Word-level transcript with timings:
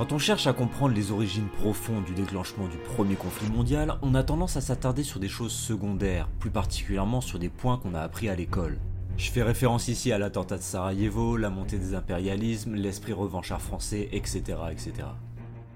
Quand 0.00 0.12
on 0.12 0.18
cherche 0.18 0.46
à 0.46 0.54
comprendre 0.54 0.94
les 0.94 1.12
origines 1.12 1.50
profondes 1.58 2.04
du 2.04 2.14
déclenchement 2.14 2.68
du 2.68 2.78
premier 2.78 3.16
conflit 3.16 3.50
mondial, 3.50 3.98
on 4.00 4.14
a 4.14 4.22
tendance 4.22 4.56
à 4.56 4.62
s'attarder 4.62 5.02
sur 5.02 5.20
des 5.20 5.28
choses 5.28 5.52
secondaires, 5.52 6.26
plus 6.38 6.48
particulièrement 6.48 7.20
sur 7.20 7.38
des 7.38 7.50
points 7.50 7.76
qu'on 7.76 7.92
a 7.92 8.00
appris 8.00 8.30
à 8.30 8.34
l'école. 8.34 8.78
Je 9.18 9.30
fais 9.30 9.42
référence 9.42 9.88
ici 9.88 10.10
à 10.10 10.16
l'attentat 10.16 10.56
de 10.56 10.62
Sarajevo, 10.62 11.36
la 11.36 11.50
montée 11.50 11.76
des 11.76 11.94
impérialismes, 11.94 12.76
l'esprit 12.76 13.12
revanchard 13.12 13.60
français, 13.60 14.08
etc., 14.12 14.40
etc. 14.70 15.08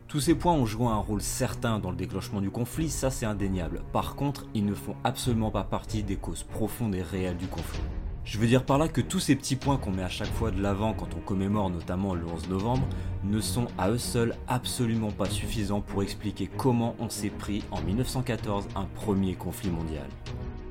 Tous 0.08 0.20
ces 0.20 0.34
points 0.34 0.54
ont 0.54 0.64
joué 0.64 0.86
un 0.86 0.96
rôle 0.96 1.20
certain 1.20 1.78
dans 1.78 1.90
le 1.90 1.96
déclenchement 1.98 2.40
du 2.40 2.50
conflit, 2.50 2.88
ça 2.88 3.10
c'est 3.10 3.26
indéniable. 3.26 3.82
Par 3.92 4.14
contre, 4.14 4.46
ils 4.54 4.64
ne 4.64 4.72
font 4.72 4.96
absolument 5.04 5.50
pas 5.50 5.64
partie 5.64 6.02
des 6.02 6.16
causes 6.16 6.44
profondes 6.44 6.94
et 6.94 7.02
réelles 7.02 7.36
du 7.36 7.46
conflit. 7.46 7.82
Je 8.24 8.38
veux 8.38 8.46
dire 8.46 8.64
par 8.64 8.78
là 8.78 8.88
que 8.88 9.02
tous 9.02 9.20
ces 9.20 9.36
petits 9.36 9.54
points 9.54 9.76
qu'on 9.76 9.90
met 9.90 10.02
à 10.02 10.08
chaque 10.08 10.32
fois 10.32 10.50
de 10.50 10.60
l'avant 10.60 10.94
quand 10.94 11.08
on 11.14 11.20
commémore 11.20 11.68
notamment 11.68 12.14
le 12.14 12.24
11 12.26 12.48
novembre 12.48 12.88
ne 13.22 13.38
sont 13.38 13.66
à 13.76 13.90
eux 13.90 13.98
seuls 13.98 14.34
absolument 14.48 15.10
pas 15.10 15.28
suffisants 15.28 15.82
pour 15.82 16.02
expliquer 16.02 16.48
comment 16.56 16.96
on 16.98 17.10
s'est 17.10 17.28
pris 17.28 17.62
en 17.70 17.82
1914 17.82 18.68
un 18.76 18.86
premier 18.86 19.34
conflit 19.34 19.70
mondial. 19.70 20.08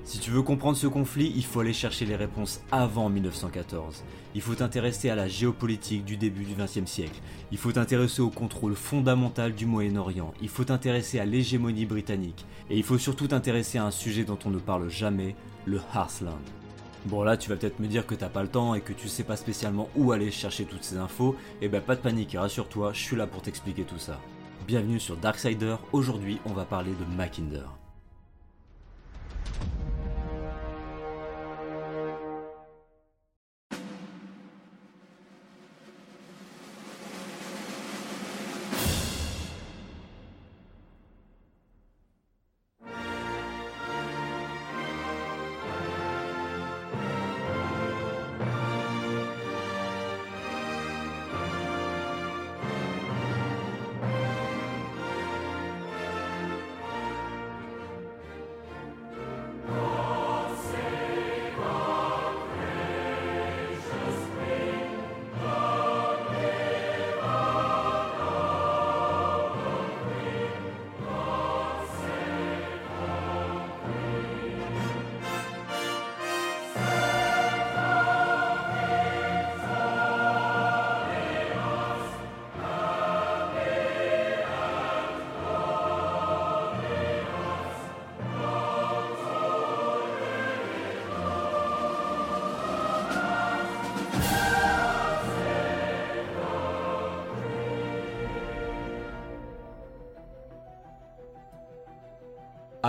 Si 0.03 0.19
tu 0.19 0.31
veux 0.31 0.41
comprendre 0.41 0.75
ce 0.75 0.87
conflit, 0.87 1.31
il 1.35 1.45
faut 1.45 1.59
aller 1.59 1.73
chercher 1.73 2.05
les 2.05 2.15
réponses 2.15 2.59
avant 2.71 3.07
1914. 3.07 4.03
Il 4.35 4.41
faut 4.41 4.55
t'intéresser 4.55 5.09
à 5.09 5.15
la 5.15 5.29
géopolitique 5.29 6.03
du 6.03 6.17
début 6.17 6.43
du 6.43 6.55
XXe 6.55 6.89
siècle. 6.89 7.21
Il 7.51 7.57
faut 7.57 7.71
t'intéresser 7.71 8.21
au 8.21 8.29
contrôle 8.29 8.75
fondamental 8.75 9.53
du 9.53 9.65
Moyen-Orient. 9.65 10.33
Il 10.41 10.49
faut 10.49 10.65
t'intéresser 10.65 11.19
à 11.19 11.25
l'hégémonie 11.25 11.85
britannique. 11.85 12.45
Et 12.69 12.77
il 12.77 12.83
faut 12.83 12.97
surtout 12.97 13.27
t'intéresser 13.27 13.77
à 13.77 13.85
un 13.85 13.91
sujet 13.91 14.25
dont 14.25 14.39
on 14.43 14.49
ne 14.49 14.59
parle 14.59 14.89
jamais, 14.89 15.35
le 15.65 15.79
Heartland. 15.95 16.33
Bon 17.05 17.23
là 17.23 17.35
tu 17.35 17.49
vas 17.49 17.57
peut-être 17.57 17.79
me 17.79 17.87
dire 17.87 18.07
que 18.07 18.15
t'as 18.15 18.29
pas 18.29 18.43
le 18.43 18.49
temps 18.49 18.75
et 18.75 18.81
que 18.81 18.93
tu 18.93 19.09
sais 19.09 19.25
pas 19.25 19.35
spécialement 19.35 19.89
où 19.95 20.13
aller 20.13 20.31
chercher 20.31 20.63
toutes 20.63 20.85
ces 20.85 20.97
infos, 20.97 21.35
et 21.61 21.65
eh 21.65 21.67
ben 21.67 21.81
pas 21.81 21.95
de 21.95 22.01
panique, 22.01 22.37
rassure-toi, 22.39 22.93
je 22.93 23.01
suis 23.01 23.17
là 23.17 23.27
pour 23.27 23.41
t'expliquer 23.41 23.83
tout 23.83 23.99
ça. 23.99 24.19
Bienvenue 24.65 25.01
sur 25.01 25.17
Darksider, 25.17 25.75
aujourd'hui 25.91 26.39
on 26.45 26.53
va 26.53 26.63
parler 26.63 26.91
de 26.91 27.17
Mackinder. 27.17 27.82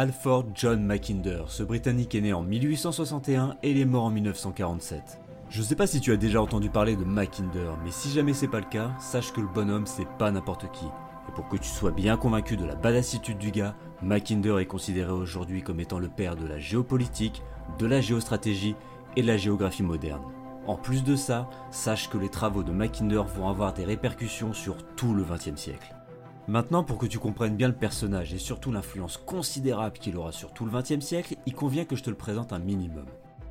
Alford 0.04 0.48
John 0.54 0.84
Mackinder. 0.84 1.44
Ce 1.48 1.62
Britannique 1.62 2.14
est 2.14 2.20
né 2.20 2.34
en 2.34 2.42
1861 2.42 3.56
et 3.62 3.70
il 3.70 3.80
est 3.80 3.86
mort 3.86 4.04
en 4.04 4.10
1947. 4.10 5.18
Je 5.48 5.62
sais 5.62 5.76
pas 5.76 5.86
si 5.86 5.98
tu 6.02 6.12
as 6.12 6.18
déjà 6.18 6.42
entendu 6.42 6.68
parler 6.68 6.94
de 6.94 7.04
Mackinder, 7.04 7.70
mais 7.82 7.90
si 7.90 8.10
jamais 8.10 8.34
c'est 8.34 8.48
pas 8.48 8.60
le 8.60 8.66
cas, 8.66 8.90
sache 9.00 9.32
que 9.32 9.40
le 9.40 9.46
bonhomme 9.46 9.86
c'est 9.86 10.06
pas 10.18 10.30
n'importe 10.30 10.70
qui. 10.72 10.84
Et 10.84 11.32
pour 11.34 11.48
que 11.48 11.56
tu 11.56 11.70
sois 11.70 11.90
bien 11.90 12.18
convaincu 12.18 12.58
de 12.58 12.66
la 12.66 12.74
badassitude 12.74 13.38
du 13.38 13.50
gars, 13.50 13.74
Mackinder 14.02 14.56
est 14.60 14.66
considéré 14.66 15.10
aujourd'hui 15.10 15.62
comme 15.62 15.80
étant 15.80 15.98
le 15.98 16.10
père 16.10 16.36
de 16.36 16.46
la 16.46 16.58
géopolitique, 16.58 17.42
de 17.78 17.86
la 17.86 18.02
géostratégie 18.02 18.76
et 19.16 19.22
de 19.22 19.26
la 19.26 19.38
géographie 19.38 19.82
moderne. 19.82 20.20
En 20.66 20.76
plus 20.76 21.02
de 21.02 21.16
ça, 21.16 21.48
sache 21.70 22.10
que 22.10 22.18
les 22.18 22.28
travaux 22.28 22.62
de 22.62 22.72
Mackinder 22.72 23.22
vont 23.34 23.48
avoir 23.48 23.72
des 23.72 23.86
répercussions 23.86 24.52
sur 24.52 24.76
tout 24.96 25.14
le 25.14 25.24
XXe 25.24 25.56
siècle. 25.56 25.93
Maintenant, 26.46 26.84
pour 26.84 26.98
que 26.98 27.06
tu 27.06 27.18
comprennes 27.18 27.56
bien 27.56 27.68
le 27.68 27.74
personnage 27.74 28.34
et 28.34 28.38
surtout 28.38 28.70
l'influence 28.70 29.16
considérable 29.16 29.98
qu'il 29.98 30.18
aura 30.18 30.30
sur 30.30 30.52
tout 30.52 30.66
le 30.66 30.70
XXe 30.70 31.02
siècle, 31.02 31.36
il 31.46 31.54
convient 31.54 31.86
que 31.86 31.96
je 31.96 32.02
te 32.02 32.10
le 32.10 32.16
présente 32.16 32.52
un 32.52 32.58
minimum. 32.58 33.06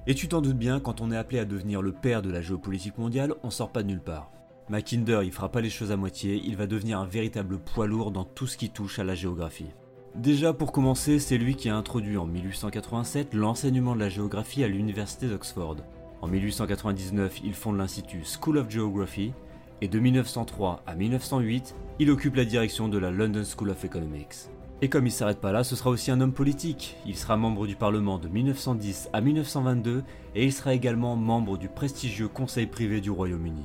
Et 0.05 0.13
tu 0.13 0.27
t'en 0.27 0.41
doutes 0.41 0.57
bien, 0.57 0.79
quand 0.79 1.01
on 1.01 1.11
est 1.11 1.17
appelé 1.17 1.39
à 1.39 1.45
devenir 1.45 1.81
le 1.81 1.91
père 1.91 2.21
de 2.21 2.29
la 2.29 2.41
géopolitique 2.41 2.99
mondiale, 2.99 3.33
on 3.41 3.49
sort 3.49 3.71
pas 3.71 3.81
de 3.81 3.87
nulle 3.87 3.99
part. 3.99 4.31
Mackinder, 4.69 5.21
il 5.23 5.31
fera 5.31 5.49
pas 5.49 5.61
les 5.61 5.71
choses 5.71 5.91
à 5.91 5.97
moitié, 5.97 6.39
il 6.45 6.55
va 6.55 6.67
devenir 6.67 6.99
un 6.99 7.07
véritable 7.07 7.57
poids 7.57 7.87
lourd 7.87 8.11
dans 8.11 8.25
tout 8.25 8.45
ce 8.45 8.57
qui 8.57 8.69
touche 8.69 8.99
à 8.99 9.03
la 9.03 9.15
géographie. 9.15 9.71
Déjà 10.13 10.53
pour 10.53 10.71
commencer, 10.71 11.17
c'est 11.17 11.39
lui 11.39 11.55
qui 11.55 11.69
a 11.69 11.75
introduit 11.75 12.17
en 12.17 12.27
1887 12.27 13.33
l'enseignement 13.33 13.95
de 13.95 14.01
la 14.01 14.09
géographie 14.09 14.63
à 14.63 14.67
l'université 14.67 15.27
d'Oxford. 15.27 15.77
En 16.21 16.27
1899, 16.27 17.41
il 17.43 17.55
fonde 17.55 17.77
l'institut 17.77 18.23
School 18.23 18.59
of 18.59 18.69
Geography 18.69 19.33
et 19.81 19.87
de 19.87 19.99
1903 19.99 20.83
à 20.85 20.95
1908, 20.95 21.75
il 21.99 22.11
occupe 22.11 22.35
la 22.35 22.45
direction 22.45 22.87
de 22.87 22.97
la 22.97 23.11
London 23.11 23.43
School 23.43 23.69
of 23.69 23.83
Economics. 23.83 24.49
Et 24.81 24.89
comme 24.89 25.07
il 25.07 25.11
s'arrête 25.11 25.39
pas 25.39 25.53
là, 25.53 25.63
ce 25.63 25.77
sera 25.77 25.89
aussi 25.89 26.11
un 26.11 26.19
homme 26.19 26.33
politique. 26.33 26.97
Il 27.05 27.15
sera 27.15 27.37
membre 27.37 27.67
du 27.67 27.75
Parlement 27.75 28.17
de 28.17 28.27
1910 28.27 29.09
à 29.13 29.21
1922 29.21 30.03
et 30.35 30.43
il 30.43 30.51
sera 30.51 30.73
également 30.73 31.15
membre 31.15 31.57
du 31.57 31.69
prestigieux 31.69 32.27
Conseil 32.27 32.67
privé 32.67 32.99
du 32.99 33.09
Royaume-Uni. 33.09 33.63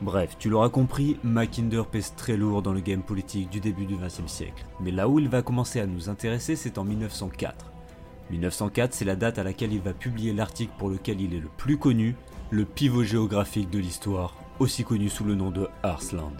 Bref, 0.00 0.36
tu 0.38 0.48
l'auras 0.48 0.70
compris, 0.70 1.18
Mackinder 1.22 1.82
pèse 1.90 2.14
très 2.16 2.36
lourd 2.38 2.62
dans 2.62 2.72
le 2.72 2.80
game 2.80 3.02
politique 3.02 3.50
du 3.50 3.60
début 3.60 3.86
du 3.86 3.96
XXe 3.96 4.26
siècle. 4.26 4.64
Mais 4.80 4.92
là 4.92 5.08
où 5.08 5.18
il 5.18 5.28
va 5.28 5.42
commencer 5.42 5.80
à 5.80 5.86
nous 5.86 6.08
intéresser, 6.08 6.56
c'est 6.56 6.78
en 6.78 6.84
1904. 6.84 7.73
1904, 8.30 8.94
c'est 8.94 9.04
la 9.04 9.16
date 9.16 9.38
à 9.38 9.44
laquelle 9.44 9.72
il 9.72 9.80
va 9.80 9.92
publier 9.92 10.32
l'article 10.32 10.72
pour 10.78 10.88
lequel 10.88 11.20
il 11.20 11.34
est 11.34 11.40
le 11.40 11.50
plus 11.56 11.78
connu, 11.78 12.16
le 12.50 12.64
pivot 12.64 13.04
géographique 13.04 13.70
de 13.70 13.78
l'histoire, 13.78 14.34
aussi 14.58 14.84
connu 14.84 15.08
sous 15.08 15.24
le 15.24 15.34
nom 15.34 15.50
de 15.50 15.68
Arsland. 15.82 16.32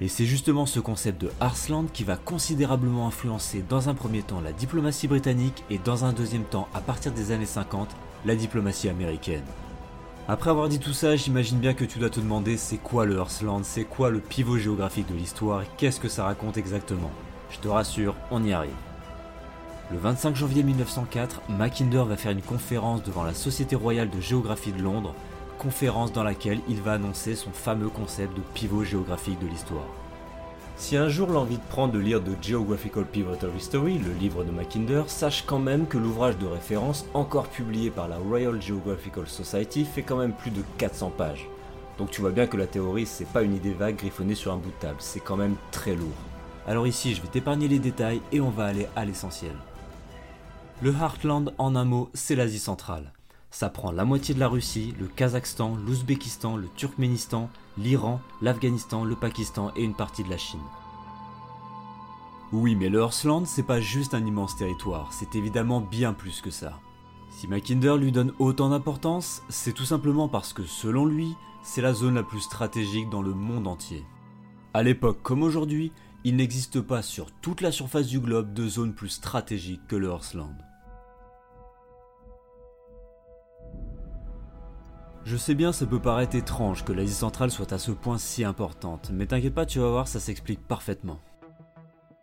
Et 0.00 0.08
c'est 0.08 0.24
justement 0.24 0.66
ce 0.66 0.80
concept 0.80 1.20
de 1.20 1.30
Arsland 1.38 1.86
qui 1.92 2.02
va 2.02 2.16
considérablement 2.16 3.06
influencer 3.06 3.64
dans 3.68 3.88
un 3.88 3.94
premier 3.94 4.22
temps 4.22 4.40
la 4.40 4.52
diplomatie 4.52 5.06
britannique 5.06 5.62
et 5.70 5.78
dans 5.78 6.04
un 6.04 6.12
deuxième 6.12 6.44
temps, 6.44 6.68
à 6.74 6.80
partir 6.80 7.12
des 7.12 7.30
années 7.30 7.46
50, 7.46 7.88
la 8.24 8.34
diplomatie 8.34 8.88
américaine. 8.88 9.44
Après 10.28 10.50
avoir 10.50 10.68
dit 10.68 10.78
tout 10.78 10.92
ça, 10.92 11.14
j'imagine 11.16 11.58
bien 11.58 11.74
que 11.74 11.84
tu 11.84 11.98
dois 11.98 12.10
te 12.10 12.20
demander 12.20 12.56
c'est 12.56 12.78
quoi 12.78 13.06
le 13.06 13.18
Arsland, 13.18 13.64
c'est 13.64 13.84
quoi 13.84 14.10
le 14.10 14.20
pivot 14.20 14.58
géographique 14.58 15.08
de 15.08 15.14
l'histoire? 15.14 15.62
Qu'est-ce 15.76 16.00
que 16.00 16.08
ça 16.08 16.24
raconte 16.24 16.56
exactement? 16.56 17.10
Je 17.50 17.58
te 17.58 17.68
rassure, 17.68 18.16
on 18.30 18.42
y 18.44 18.52
arrive. 18.52 18.70
Le 19.92 19.98
25 19.98 20.34
janvier 20.34 20.62
1904, 20.62 21.42
Mackinder 21.50 22.04
va 22.08 22.16
faire 22.16 22.32
une 22.32 22.40
conférence 22.40 23.02
devant 23.02 23.24
la 23.24 23.34
Société 23.34 23.76
royale 23.76 24.08
de 24.08 24.20
géographie 24.20 24.72
de 24.72 24.80
Londres, 24.80 25.14
conférence 25.58 26.14
dans 26.14 26.22
laquelle 26.22 26.60
il 26.66 26.80
va 26.80 26.94
annoncer 26.94 27.34
son 27.34 27.50
fameux 27.50 27.90
concept 27.90 28.34
de 28.34 28.40
pivot 28.54 28.84
géographique 28.84 29.38
de 29.38 29.46
l'histoire. 29.46 29.84
Si 30.76 30.96
un 30.96 31.10
jour 31.10 31.28
l'envie 31.28 31.58
de 31.58 31.68
prendre 31.68 31.92
de 31.92 31.98
lire 31.98 32.24
The 32.24 32.42
Geographical 32.42 33.04
Pivotal 33.04 33.50
History, 33.54 33.98
le 33.98 34.14
livre 34.14 34.44
de 34.44 34.50
Mackinder, 34.50 35.02
sache 35.08 35.44
quand 35.46 35.58
même 35.58 35.86
que 35.86 35.98
l'ouvrage 35.98 36.38
de 36.38 36.46
référence, 36.46 37.04
encore 37.12 37.48
publié 37.48 37.90
par 37.90 38.08
la 38.08 38.16
Royal 38.16 38.62
Geographical 38.62 39.28
Society, 39.28 39.84
fait 39.84 40.02
quand 40.02 40.16
même 40.16 40.32
plus 40.32 40.52
de 40.52 40.62
400 40.78 41.12
pages. 41.18 41.46
Donc 41.98 42.10
tu 42.10 42.22
vois 42.22 42.30
bien 42.30 42.46
que 42.46 42.56
la 42.56 42.66
théorie, 42.66 43.04
c'est 43.04 43.28
pas 43.28 43.42
une 43.42 43.56
idée 43.56 43.74
vague 43.74 43.96
griffonnée 43.96 44.36
sur 44.36 44.54
un 44.54 44.56
bout 44.56 44.70
de 44.70 44.80
table, 44.80 44.96
c'est 45.00 45.20
quand 45.20 45.36
même 45.36 45.56
très 45.70 45.94
lourd. 45.94 46.08
Alors 46.66 46.86
ici, 46.86 47.14
je 47.14 47.20
vais 47.20 47.28
t'épargner 47.28 47.68
les 47.68 47.78
détails 47.78 48.22
et 48.32 48.40
on 48.40 48.48
va 48.48 48.64
aller 48.64 48.88
à 48.96 49.04
l'essentiel. 49.04 49.52
Le 50.82 50.90
Heartland, 50.92 51.54
en 51.58 51.76
un 51.76 51.84
mot, 51.84 52.10
c'est 52.12 52.34
l'Asie 52.34 52.58
centrale. 52.58 53.12
Ça 53.52 53.68
prend 53.68 53.92
la 53.92 54.04
moitié 54.04 54.34
de 54.34 54.40
la 54.40 54.48
Russie, 54.48 54.92
le 54.98 55.06
Kazakhstan, 55.06 55.76
l'Ouzbékistan, 55.76 56.56
le 56.56 56.66
Turkménistan, 56.74 57.48
l'Iran, 57.78 58.20
l'Afghanistan, 58.40 59.04
le 59.04 59.14
Pakistan 59.14 59.70
et 59.76 59.84
une 59.84 59.94
partie 59.94 60.24
de 60.24 60.30
la 60.30 60.38
Chine. 60.38 60.58
Oui, 62.50 62.74
mais 62.74 62.88
le 62.88 62.98
Heartland, 62.98 63.46
c'est 63.46 63.62
pas 63.62 63.80
juste 63.80 64.12
un 64.12 64.26
immense 64.26 64.56
territoire, 64.56 65.12
c'est 65.12 65.36
évidemment 65.36 65.80
bien 65.80 66.14
plus 66.14 66.40
que 66.40 66.50
ça. 66.50 66.80
Si 67.30 67.46
Mackinder 67.46 67.96
lui 67.96 68.10
donne 68.10 68.32
autant 68.40 68.70
d'importance, 68.70 69.44
c'est 69.50 69.74
tout 69.74 69.84
simplement 69.84 70.28
parce 70.28 70.52
que 70.52 70.64
selon 70.64 71.06
lui, 71.06 71.36
c'est 71.62 71.80
la 71.80 71.94
zone 71.94 72.16
la 72.16 72.24
plus 72.24 72.40
stratégique 72.40 73.08
dans 73.08 73.22
le 73.22 73.34
monde 73.34 73.68
entier. 73.68 74.04
À 74.74 74.82
l'époque 74.82 75.22
comme 75.22 75.44
aujourd'hui, 75.44 75.92
il 76.24 76.34
n'existe 76.34 76.80
pas 76.80 77.02
sur 77.02 77.30
toute 77.30 77.60
la 77.60 77.70
surface 77.70 78.08
du 78.08 78.18
globe 78.18 78.52
de 78.52 78.66
zone 78.66 78.94
plus 78.94 79.10
stratégique 79.10 79.86
que 79.86 79.94
le 79.94 80.08
Earthland. 80.08 80.56
Je 85.24 85.36
sais 85.36 85.54
bien, 85.54 85.72
ça 85.72 85.86
peut 85.86 86.00
paraître 86.00 86.34
étrange 86.34 86.84
que 86.84 86.92
l'Asie 86.92 87.14
centrale 87.14 87.52
soit 87.52 87.72
à 87.72 87.78
ce 87.78 87.92
point 87.92 88.18
si 88.18 88.42
importante, 88.42 89.10
mais 89.12 89.26
t'inquiète 89.26 89.54
pas, 89.54 89.66
tu 89.66 89.78
vas 89.78 89.88
voir, 89.88 90.08
ça 90.08 90.18
s'explique 90.18 90.66
parfaitement. 90.66 91.20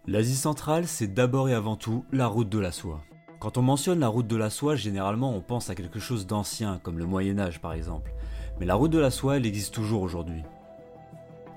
L'Asie 0.06 0.36
centrale, 0.36 0.86
c'est 0.86 1.14
d'abord 1.14 1.48
et 1.48 1.54
avant 1.54 1.78
tout 1.78 2.04
la 2.12 2.28
route 2.28 2.50
de 2.50 2.60
la 2.60 2.74
soie. 2.74 3.02
Quand 3.40 3.58
on 3.58 3.62
mentionne 3.62 4.00
la 4.00 4.10
route 4.10 4.28
de 4.28 4.36
la 4.36 4.50
soie, 4.50 4.76
généralement 4.76 5.34
on 5.34 5.40
pense 5.40 5.70
à 5.70 5.76
quelque 5.76 6.00
chose 6.00 6.28
d'ancien, 6.28 6.82
comme 6.84 7.00
le 7.00 7.06
Moyen 7.06 7.40
Âge 7.40 7.62
par 7.62 7.72
exemple. 7.72 8.12
Mais 8.60 8.66
la 8.66 8.76
route 8.76 8.92
de 8.92 9.00
la 9.00 9.12
soie, 9.12 9.38
elle 9.38 9.46
existe 9.46 9.74
toujours 9.74 10.02
aujourd'hui. 10.02 10.44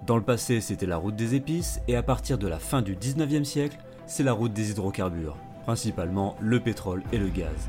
Dans 0.07 0.17
le 0.17 0.23
passé, 0.23 0.61
c'était 0.61 0.87
la 0.87 0.97
route 0.97 1.17
des 1.17 1.35
épices, 1.35 1.81
et 1.89 1.97
à 1.97 2.05
partir 2.05 2.39
de 2.39 2.47
la 2.47 2.61
fin 2.61 2.83
du 2.83 2.95
19e 2.95 3.45
siècle, 3.45 3.79
c'est 4.07 4.23
la 4.23 4.33
route 4.33 4.53
des 4.53 4.71
hydrocarbures, 4.71 5.37
principalement 5.65 6.37
le 6.41 6.61
pétrole 6.61 7.03
et 7.13 7.19
le 7.19 7.29
gaz. 7.29 7.69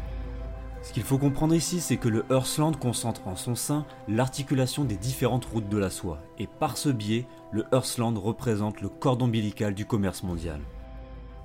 Ce 0.83 0.91
qu'il 0.91 1.03
faut 1.03 1.18
comprendre 1.18 1.56
ici, 1.56 1.80
c'est 1.80 1.95
que 1.95 2.09
le 2.09 2.25
Earthland 2.30 2.75
concentre 2.75 3.25
en 3.25 3.38
son 3.38 3.56
sein 3.56 3.85
l'articulation 4.09 4.83
des 4.83 4.97
différentes 4.97 5.45
routes 5.45 5.69
de 5.69 5.77
la 5.77 5.89
soie, 5.89 6.19
et 6.38 6.45
par 6.45 6.75
ce 6.77 6.89
biais, 6.89 7.25
le 7.51 7.65
Earthland 7.71 8.18
représente 8.18 8.81
le 8.81 8.89
cordon 8.89 9.25
ombilical 9.25 9.74
du 9.74 9.85
commerce 9.85 10.24
mondial. 10.24 10.59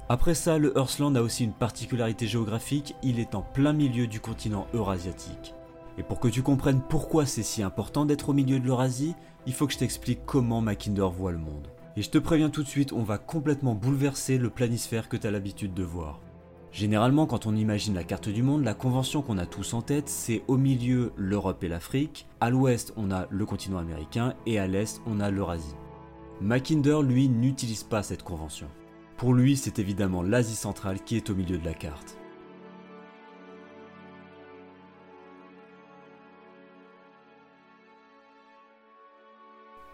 Après 0.08 0.34
ça, 0.34 0.58
le 0.58 0.76
Earthland 0.76 1.16
a 1.16 1.22
aussi 1.22 1.44
une 1.44 1.52
particularité 1.52 2.26
géographique, 2.26 2.96
il 3.04 3.20
est 3.20 3.36
en 3.36 3.42
plein 3.42 3.72
milieu 3.72 4.08
du 4.08 4.18
continent 4.18 4.66
eurasiatique. 4.74 5.54
Et 5.98 6.02
pour 6.02 6.18
que 6.18 6.28
tu 6.28 6.42
comprennes 6.42 6.80
pourquoi 6.80 7.24
c'est 7.24 7.44
si 7.44 7.62
important 7.62 8.06
d'être 8.06 8.30
au 8.30 8.32
milieu 8.32 8.58
de 8.58 8.66
l'Eurasie, 8.66 9.14
il 9.46 9.52
faut 9.52 9.68
que 9.68 9.72
je 9.72 9.78
t'explique 9.78 10.26
comment 10.26 10.60
Mackinder 10.60 11.08
voit 11.16 11.32
le 11.32 11.38
monde. 11.38 11.68
Et 11.96 12.02
je 12.02 12.10
te 12.10 12.18
préviens 12.18 12.50
tout 12.50 12.64
de 12.64 12.68
suite, 12.68 12.92
on 12.92 13.02
va 13.04 13.18
complètement 13.18 13.74
bouleverser 13.74 14.36
le 14.36 14.50
planisphère 14.50 15.08
que 15.08 15.16
tu 15.16 15.26
as 15.28 15.30
l'habitude 15.30 15.74
de 15.74 15.84
voir. 15.84 16.20
Généralement, 16.72 17.26
quand 17.26 17.46
on 17.46 17.56
imagine 17.56 17.94
la 17.94 18.04
carte 18.04 18.28
du 18.28 18.42
monde, 18.42 18.62
la 18.62 18.74
convention 18.74 19.22
qu'on 19.22 19.38
a 19.38 19.46
tous 19.46 19.72
en 19.74 19.82
tête, 19.82 20.08
c'est 20.08 20.42
au 20.48 20.56
milieu 20.56 21.12
l'Europe 21.16 21.64
et 21.64 21.68
l'Afrique, 21.68 22.26
à 22.40 22.50
l'ouest 22.50 22.92
on 22.96 23.10
a 23.10 23.26
le 23.30 23.46
continent 23.46 23.78
américain 23.78 24.34
et 24.46 24.58
à 24.58 24.66
l'est 24.66 25.00
on 25.06 25.20
a 25.20 25.30
l'Eurasie. 25.30 25.74
Mackinder, 26.40 27.00
lui, 27.02 27.28
n'utilise 27.28 27.82
pas 27.82 28.02
cette 28.02 28.22
convention. 28.22 28.68
Pour 29.16 29.34
lui, 29.34 29.56
c'est 29.56 29.80
évidemment 29.80 30.22
l'Asie 30.22 30.54
centrale 30.54 31.02
qui 31.02 31.16
est 31.16 31.30
au 31.30 31.34
milieu 31.34 31.58
de 31.58 31.64
la 31.64 31.74
carte. 31.74 32.18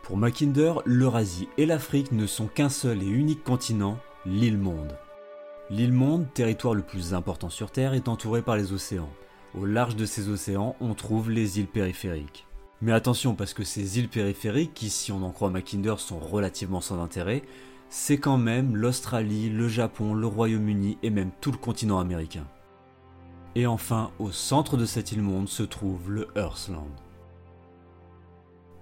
Pour 0.03 0.19
Mackinder, 0.19 0.75
l'Eurasie 0.85 1.49
et 1.56 1.65
l'Afrique 1.65 2.12
ne 2.12 2.27
sont 2.27 2.47
qu'un 2.47 2.69
seul 2.69 3.03
et 3.03 3.09
unique 3.09 3.43
continent, 3.43 3.97
l'île 4.27 4.59
monde. 4.59 4.99
L'île 5.70 5.93
monde, 5.93 6.26
territoire 6.34 6.75
le 6.75 6.82
plus 6.82 7.14
important 7.14 7.49
sur 7.49 7.70
Terre, 7.70 7.94
est 7.94 8.08
entouré 8.08 8.43
par 8.43 8.56
les 8.56 8.75
océans. 8.75 9.08
Au 9.58 9.64
large 9.64 9.96
de 9.96 10.05
ces 10.05 10.28
océans, 10.28 10.76
on 10.78 10.93
trouve 10.93 11.31
les 11.31 11.58
îles 11.58 11.69
périphériques. 11.69 12.46
Mais 12.82 12.93
attention, 12.93 13.34
parce 13.34 13.55
que 13.55 13.64
ces 13.64 13.99
îles 13.99 14.11
périphériques, 14.11 14.75
qui 14.75 14.90
si 14.90 15.11
on 15.11 15.22
en 15.22 15.31
croit 15.31 15.49
Mackinder 15.49 15.94
sont 15.96 16.19
relativement 16.19 16.82
sans 16.82 17.02
intérêt, 17.02 17.43
c'est 17.88 18.19
quand 18.19 18.37
même 18.37 18.76
l'Australie, 18.76 19.49
le 19.49 19.66
Japon, 19.69 20.12
le 20.12 20.26
Royaume-Uni 20.26 20.99
et 21.02 21.08
même 21.08 21.31
tout 21.40 21.52
le 21.52 21.56
continent 21.56 21.99
américain. 21.99 22.46
Et 23.55 23.67
enfin, 23.67 24.10
au 24.19 24.32
centre 24.32 24.76
de 24.76 24.84
cette 24.84 25.12
île 25.12 25.22
monde 25.22 25.49
se 25.49 25.62
trouve 25.62 26.10
le 26.10 26.28
Earthland. 26.37 26.90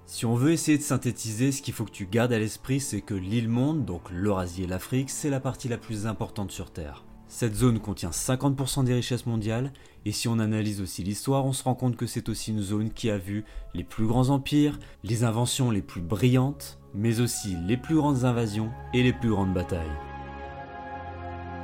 Si 0.04 0.26
on 0.26 0.34
veut 0.34 0.52
essayer 0.52 0.78
de 0.78 0.82
synthétiser, 0.82 1.52
ce 1.52 1.62
qu'il 1.62 1.74
faut 1.74 1.84
que 1.84 1.90
tu 1.90 2.06
gardes 2.06 2.32
à 2.32 2.38
l'esprit, 2.38 2.80
c'est 2.80 3.00
que 3.00 3.14
l'île 3.14 3.48
monde, 3.48 3.84
donc 3.84 4.10
l'Eurasie 4.10 4.64
et 4.64 4.66
l'Afrique, 4.66 5.10
c'est 5.10 5.30
la 5.30 5.40
partie 5.40 5.68
la 5.68 5.78
plus 5.78 6.06
importante 6.06 6.50
sur 6.50 6.70
Terre. 6.70 7.04
Cette 7.28 7.54
zone 7.54 7.78
contient 7.78 8.10
50% 8.10 8.84
des 8.84 8.92
richesses 8.92 9.24
mondiales, 9.24 9.72
et 10.04 10.12
si 10.12 10.28
on 10.28 10.38
analyse 10.38 10.82
aussi 10.82 11.02
l'histoire, 11.02 11.46
on 11.46 11.54
se 11.54 11.64
rend 11.64 11.74
compte 11.74 11.96
que 11.96 12.06
c'est 12.06 12.28
aussi 12.28 12.50
une 12.50 12.60
zone 12.60 12.90
qui 12.90 13.10
a 13.10 13.16
vu 13.16 13.44
les 13.72 13.84
plus 13.84 14.06
grands 14.06 14.28
empires, 14.28 14.78
les 15.02 15.24
inventions 15.24 15.70
les 15.70 15.80
plus 15.80 16.02
brillantes, 16.02 16.78
mais 16.94 17.20
aussi 17.20 17.56
les 17.66 17.78
plus 17.78 17.94
grandes 17.94 18.24
invasions 18.24 18.70
et 18.92 19.02
les 19.02 19.14
plus 19.14 19.30
grandes 19.30 19.54
batailles. 19.54 19.96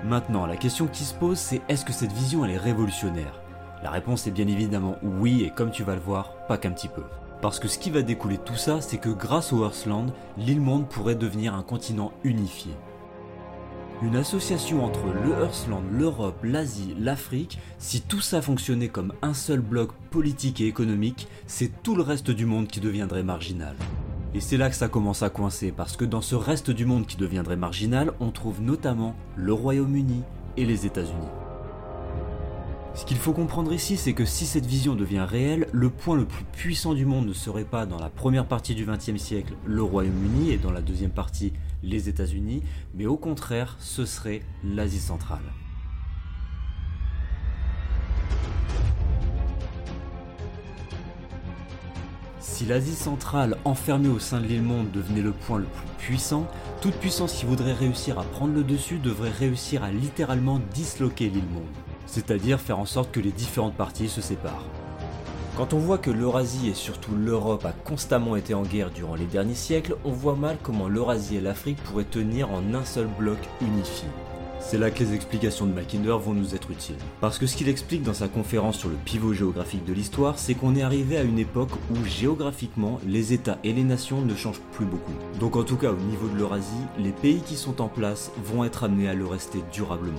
Maintenant, 0.05 0.46
la 0.46 0.56
question 0.56 0.87
qui 0.87 1.05
se 1.05 1.12
pose, 1.12 1.38
c'est 1.38 1.61
est-ce 1.69 1.85
que 1.85 1.93
cette 1.93 2.12
vision 2.12 2.44
elle 2.44 2.52
est 2.52 2.56
révolutionnaire? 2.56 3.43
La 3.82 3.90
réponse 3.90 4.26
est 4.26 4.31
bien 4.31 4.46
évidemment 4.46 4.96
oui, 5.02 5.43
et 5.43 5.50
comme 5.50 5.70
tu 5.70 5.82
vas 5.82 5.96
le 5.96 6.00
voir, 6.00 6.46
pas 6.46 6.56
qu'un 6.56 6.73
petit 6.73 6.88
peu. 6.88 7.02
Parce 7.40 7.61
que 7.61 7.69
ce 7.69 7.79
qui 7.79 7.90
va 7.90 8.02
découler 8.02 8.37
de 8.37 8.43
tout 8.43 8.56
ça, 8.56 8.81
c'est 8.81 8.99
que 8.99 9.11
grâce 9.11 9.52
au 9.52 9.62
Earthland, 9.62 10.12
l'île 10.37 10.61
monde 10.61 10.88
pourrait 10.88 11.14
devenir 11.14 11.55
un 11.55 11.62
continent 11.62 12.12
unifié. 12.25 12.73
Une 14.02 14.17
association 14.17 14.85
entre 14.85 15.06
le 15.06 15.43
Earthland, 15.43 15.82
l'Europe, 15.90 16.38
l'Asie, 16.43 16.94
l'Afrique, 16.99 17.58
si 17.79 18.00
tout 18.00 18.20
ça 18.20 18.43
fonctionnait 18.43 18.88
comme 18.88 19.12
un 19.23 19.35
seul 19.35 19.61
bloc 19.61 19.93
politique 20.11 20.61
et 20.61 20.67
économique, 20.67 21.29
c'est 21.46 21.82
tout 21.82 21.94
le 21.94 22.02
reste 22.02 22.31
du 22.31 22.46
monde 22.46 22.69
qui 22.69 22.81
deviendrait 22.81 23.25
marginal. 23.25 23.76
Et 24.35 24.40
c'est 24.40 24.56
là 24.56 24.69
que 24.69 24.76
ça 24.76 24.88
commence 24.88 25.23
à 25.23 25.31
coincer, 25.31 25.73
parce 25.73 25.96
que 25.96 26.05
dans 26.05 26.20
ce 26.20 26.35
reste 26.35 26.70
du 26.70 26.87
monde 26.87 27.06
qui 27.06 27.17
deviendrait 27.17 27.56
marginal, 27.56 28.12
on 28.20 28.31
trouve 28.31 28.61
notamment 28.61 29.14
le 29.37 29.52
Royaume-Uni 29.52 30.23
et 30.56 30.64
les 30.64 30.87
États-Unis. 30.87 31.48
Ce 32.99 33.05
qu'il 33.06 33.17
faut 33.17 33.33
comprendre 33.33 33.73
ici, 33.73 33.97
c'est 33.97 34.12
que 34.12 34.25
si 34.25 34.45
cette 34.45 34.67
vision 34.67 34.97
devient 34.97 35.25
réelle, 35.25 35.69
le 35.71 35.89
point 35.89 36.17
le 36.17 36.25
plus 36.25 36.43
puissant 36.43 36.95
du 36.95 37.06
monde 37.06 37.29
ne 37.29 37.33
serait 37.33 37.65
pas 37.65 37.87
dans 37.87 38.00
la 38.00 38.11
première 38.11 38.45
partie 38.45 38.75
du 38.75 38.85
XXe 38.85 39.23
siècle 39.23 39.55
le 39.65 39.85
Royaume-Uni 39.85 40.50
et 40.50 40.59
dans 40.59 40.73
la 40.73 40.81
deuxième 40.81 41.12
partie 41.12 41.53
les 41.85 42.09
États-Unis, 42.09 42.65
mais 42.95 43.06
au 43.06 43.17
contraire, 43.17 43.77
ce 43.79 44.05
serait 44.05 44.43
l'Asie 44.65 44.99
centrale. 44.99 45.45
Si 52.40 52.67
l'Asie 52.67 52.97
centrale, 52.97 53.59
enfermée 53.64 54.09
au 54.09 54.19
sein 54.19 54.40
de 54.40 54.47
l'île 54.47 54.62
monde, 54.62 54.90
devenait 54.90 55.23
le 55.23 55.31
point 55.31 55.59
le 55.59 55.67
plus 55.67 55.87
puissant, 55.99 56.49
toute 56.83 56.95
puissance 56.95 57.35
qui 57.35 57.47
voudrait 57.47 57.75
réussir 57.75 58.19
à 58.19 58.25
prendre 58.25 58.55
le 58.55 58.64
dessus 58.64 58.99
devrait 58.99 59.31
réussir 59.31 59.85
à 59.85 59.93
littéralement 59.93 60.61
disloquer 60.75 61.28
l'île 61.28 61.47
monde 61.55 61.88
c'est-à-dire 62.09 62.61
faire 62.61 62.81
en 62.81 62.87
sorte 62.87 63.12
que 63.12 63.21
les 63.21 63.31
différentes 63.31 63.77
parties 63.77 64.09
se 64.09 64.21
séparent. 64.21 64.65
Quand 65.57 65.73
on 65.73 65.79
voit 65.79 65.99
que 65.99 66.11
l'Eurasie 66.11 66.69
et 66.69 66.75
surtout 66.75 67.15
l'Europe 67.15 67.65
a 67.65 67.73
constamment 67.73 68.37
été 68.37 68.55
en 68.55 68.62
guerre 68.62 68.91
durant 68.91 69.15
les 69.15 69.27
derniers 69.27 69.55
siècles, 69.55 69.97
on 70.05 70.12
voit 70.12 70.37
mal 70.37 70.57
comment 70.62 70.88
l'Eurasie 70.88 71.37
et 71.37 71.41
l'Afrique 71.41 71.83
pourraient 71.83 72.05
tenir 72.05 72.50
en 72.50 72.75
un 72.75 72.85
seul 72.85 73.09
bloc 73.19 73.38
unifié. 73.61 74.09
C'est 74.61 74.79
là 74.79 74.91
que 74.91 75.03
les 75.03 75.15
explications 75.15 75.67
de 75.67 75.73
Mackinder 75.73 76.17
vont 76.21 76.35
nous 76.35 76.55
être 76.55 76.71
utiles. 76.71 76.99
Parce 77.21 77.38
que 77.38 77.47
ce 77.47 77.57
qu'il 77.57 77.69
explique 77.69 78.03
dans 78.03 78.15
sa 78.15 78.29
conférence 78.29 78.79
sur 78.79 78.88
le 78.88 78.97
pivot 78.97 79.33
géographique 79.33 79.85
de 79.85 79.93
l'histoire, 79.93 80.38
c'est 80.38 80.55
qu'on 80.55 80.77
est 80.77 80.83
arrivé 80.83 81.17
à 81.17 81.23
une 81.23 81.38
époque 81.38 81.73
où 81.91 82.05
géographiquement, 82.05 83.00
les 83.07 83.33
États 83.33 83.59
et 83.65 83.73
les 83.73 83.85
nations 83.85 84.21
ne 84.21 84.35
changent 84.35 84.61
plus 84.73 84.85
beaucoup. 84.85 85.15
Donc 85.41 85.57
en 85.57 85.62
tout 85.62 85.77
cas 85.77 85.91
au 85.91 85.97
niveau 85.97 86.29
de 86.29 86.37
l'Eurasie, 86.37 86.85
les 86.99 87.12
pays 87.12 87.41
qui 87.41 87.57
sont 87.57 87.81
en 87.81 87.88
place 87.88 88.31
vont 88.45 88.62
être 88.62 88.85
amenés 88.85 89.09
à 89.09 89.15
le 89.15 89.27
rester 89.27 89.61
durablement. 89.73 90.19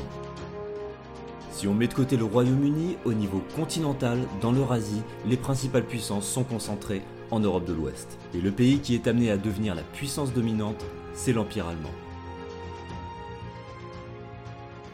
Si 1.52 1.68
on 1.68 1.74
met 1.74 1.88
de 1.88 1.94
côté 1.94 2.16
le 2.16 2.24
Royaume-Uni, 2.24 2.98
au 3.06 3.14
niveau 3.14 3.42
continental, 3.56 4.20
dans 4.42 4.52
l'Eurasie, 4.52 5.02
les 5.26 5.38
principales 5.38 5.86
puissances 5.86 6.28
sont 6.28 6.44
concentrées 6.44 7.02
en 7.32 7.40
Europe 7.40 7.66
de 7.66 7.74
l'Ouest. 7.74 8.18
Et 8.34 8.42
le 8.42 8.52
pays 8.52 8.80
qui 8.80 8.96
est 8.96 9.08
amené 9.08 9.32
à 9.32 9.38
devenir 9.38 9.76
la 9.76 9.82
puissance 9.82 10.34
dominante, 10.34 10.86
c'est 11.14 11.34
l'Empire 11.34 11.68
allemand. 11.68 11.92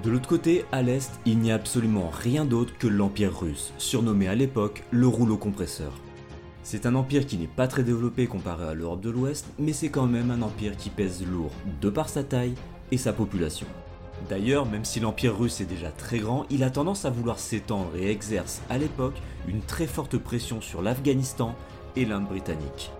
De 0.03 0.11
l'autre 0.11 0.29
côté, 0.29 0.65
à 0.71 0.81
l'Est, 0.81 1.11
il 1.25 1.39
n'y 1.39 1.51
a 1.51 1.55
absolument 1.55 2.09
rien 2.09 2.45
d'autre 2.45 2.77
que 2.77 2.87
l'Empire 2.87 3.39
russe, 3.39 3.73
surnommé 3.77 4.27
à 4.27 4.35
l'époque 4.35 4.83
le 4.91 5.07
rouleau 5.07 5.37
compresseur. 5.37 5.93
C'est 6.63 6.85
un 6.85 6.95
empire 6.95 7.25
qui 7.25 7.37
n'est 7.37 7.47
pas 7.47 7.67
très 7.67 7.83
développé 7.83 8.27
comparé 8.27 8.65
à 8.65 8.73
l'Europe 8.73 9.01
de 9.01 9.09
l'Ouest, 9.09 9.45
mais 9.59 9.73
c'est 9.73 9.89
quand 9.89 10.07
même 10.07 10.31
un 10.31 10.41
empire 10.41 10.77
qui 10.77 10.89
pèse 10.89 11.25
lourd 11.25 11.51
de 11.81 11.89
par 11.89 12.09
sa 12.09 12.23
taille 12.23 12.55
et 12.91 12.97
sa 12.97 13.13
population. 13.13 13.67
D'ailleurs, 14.29 14.65
même 14.65 14.85
si 14.85 14.99
l'Empire 14.99 15.37
russe 15.37 15.61
est 15.61 15.65
déjà 15.65 15.91
très 15.91 16.19
grand, 16.19 16.45
il 16.49 16.63
a 16.63 16.69
tendance 16.69 17.05
à 17.05 17.09
vouloir 17.09 17.37
s'étendre 17.39 17.95
et 17.95 18.09
exerce 18.09 18.61
à 18.69 18.77
l'époque 18.77 19.15
une 19.47 19.61
très 19.61 19.87
forte 19.87 20.17
pression 20.17 20.61
sur 20.61 20.81
l'Afghanistan 20.81 21.55
et 21.95 22.05
l'Inde 22.05 22.27
britannique. 22.27 22.91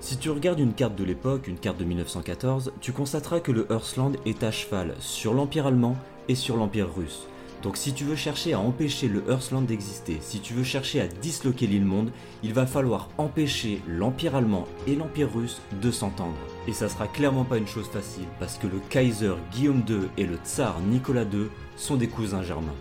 Si 0.00 0.18
tu 0.18 0.30
regardes 0.30 0.60
une 0.60 0.74
carte 0.74 0.94
de 0.94 1.04
l'époque, 1.04 1.48
une 1.48 1.58
carte 1.58 1.78
de 1.78 1.84
1914, 1.84 2.72
tu 2.80 2.92
constateras 2.92 3.40
que 3.40 3.52
le 3.52 3.66
Earthland 3.70 4.12
est 4.24 4.44
à 4.44 4.50
cheval 4.50 4.94
sur 5.00 5.34
l'Empire 5.34 5.66
allemand 5.66 5.96
et 6.28 6.34
sur 6.34 6.56
l'Empire 6.56 6.94
russe, 6.94 7.26
donc 7.62 7.76
si 7.76 7.92
tu 7.92 8.04
veux 8.04 8.16
chercher 8.16 8.52
à 8.52 8.60
empêcher 8.60 9.08
le 9.08 9.24
Earthland 9.28 9.62
d'exister, 9.62 10.18
si 10.20 10.40
tu 10.40 10.54
veux 10.54 10.64
chercher 10.64 11.00
à 11.00 11.06
disloquer 11.06 11.66
l'île 11.66 11.84
monde, 11.84 12.10
il 12.42 12.52
va 12.52 12.66
falloir 12.66 13.08
empêcher 13.18 13.80
l'Empire 13.88 14.36
allemand 14.36 14.66
et 14.86 14.94
l'Empire 14.94 15.32
russe 15.34 15.60
de 15.80 15.90
s'entendre. 15.90 16.36
Et 16.68 16.72
ça 16.72 16.88
sera 16.88 17.08
clairement 17.08 17.44
pas 17.44 17.58
une 17.58 17.66
chose 17.66 17.88
facile, 17.88 18.26
parce 18.38 18.58
que 18.58 18.66
le 18.66 18.78
Kaiser 18.90 19.34
Guillaume 19.52 19.82
II 19.88 20.08
et 20.16 20.26
le 20.26 20.36
Tsar 20.44 20.80
Nicolas 20.80 21.24
II 21.24 21.48
sont 21.76 21.96
des 21.96 22.08
cousins 22.08 22.42
germains. 22.42 22.74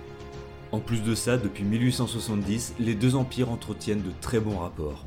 En 0.72 0.80
plus 0.80 1.02
de 1.02 1.16
ça, 1.16 1.38
depuis 1.38 1.64
1870, 1.64 2.76
les 2.80 2.96
deux 2.96 3.16
empires 3.16 3.50
entretiennent 3.50 4.02
de 4.02 4.12
très 4.20 4.40
bons 4.40 4.58
rapports. 4.58 5.06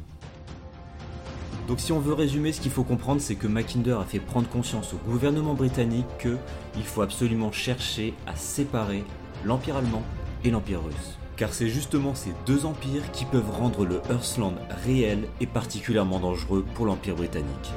Donc 1.67 1.81
si 1.81 1.93
on 1.93 2.01
veut 2.01 2.15
résumer, 2.15 2.53
ce 2.53 2.63
qu'il 2.63 2.71
faut 2.71 2.83
comprendre, 2.83 3.21
c'est 3.21 3.35
que 3.35 3.47
Mackinder 3.47 3.99
a 4.01 4.05
fait 4.05 4.21
prendre 4.21 4.49
conscience 4.49 4.95
au 4.95 4.97
gouvernement 4.97 5.53
britannique 5.53 6.07
qu'il 6.19 6.85
faut 6.85 7.03
absolument 7.03 7.53
chercher 7.53 8.15
à 8.27 8.35
séparer 8.35 9.05
l'Empire 9.45 9.77
allemand 9.77 10.03
et 10.45 10.51
l'Empire 10.51 10.83
russe. 10.85 11.19
Car 11.37 11.53
c'est 11.53 11.69
justement 11.69 12.15
ces 12.15 12.33
deux 12.47 12.67
empires 12.67 13.11
qui 13.13 13.25
peuvent 13.25 13.51
rendre 13.51 13.85
le 13.85 14.01
Earthland 14.11 14.55
réel 14.85 15.29
et 15.41 15.47
particulièrement 15.47 16.19
dangereux 16.19 16.65
pour 16.75 16.87
l'Empire 16.87 17.15
britannique. 17.15 17.73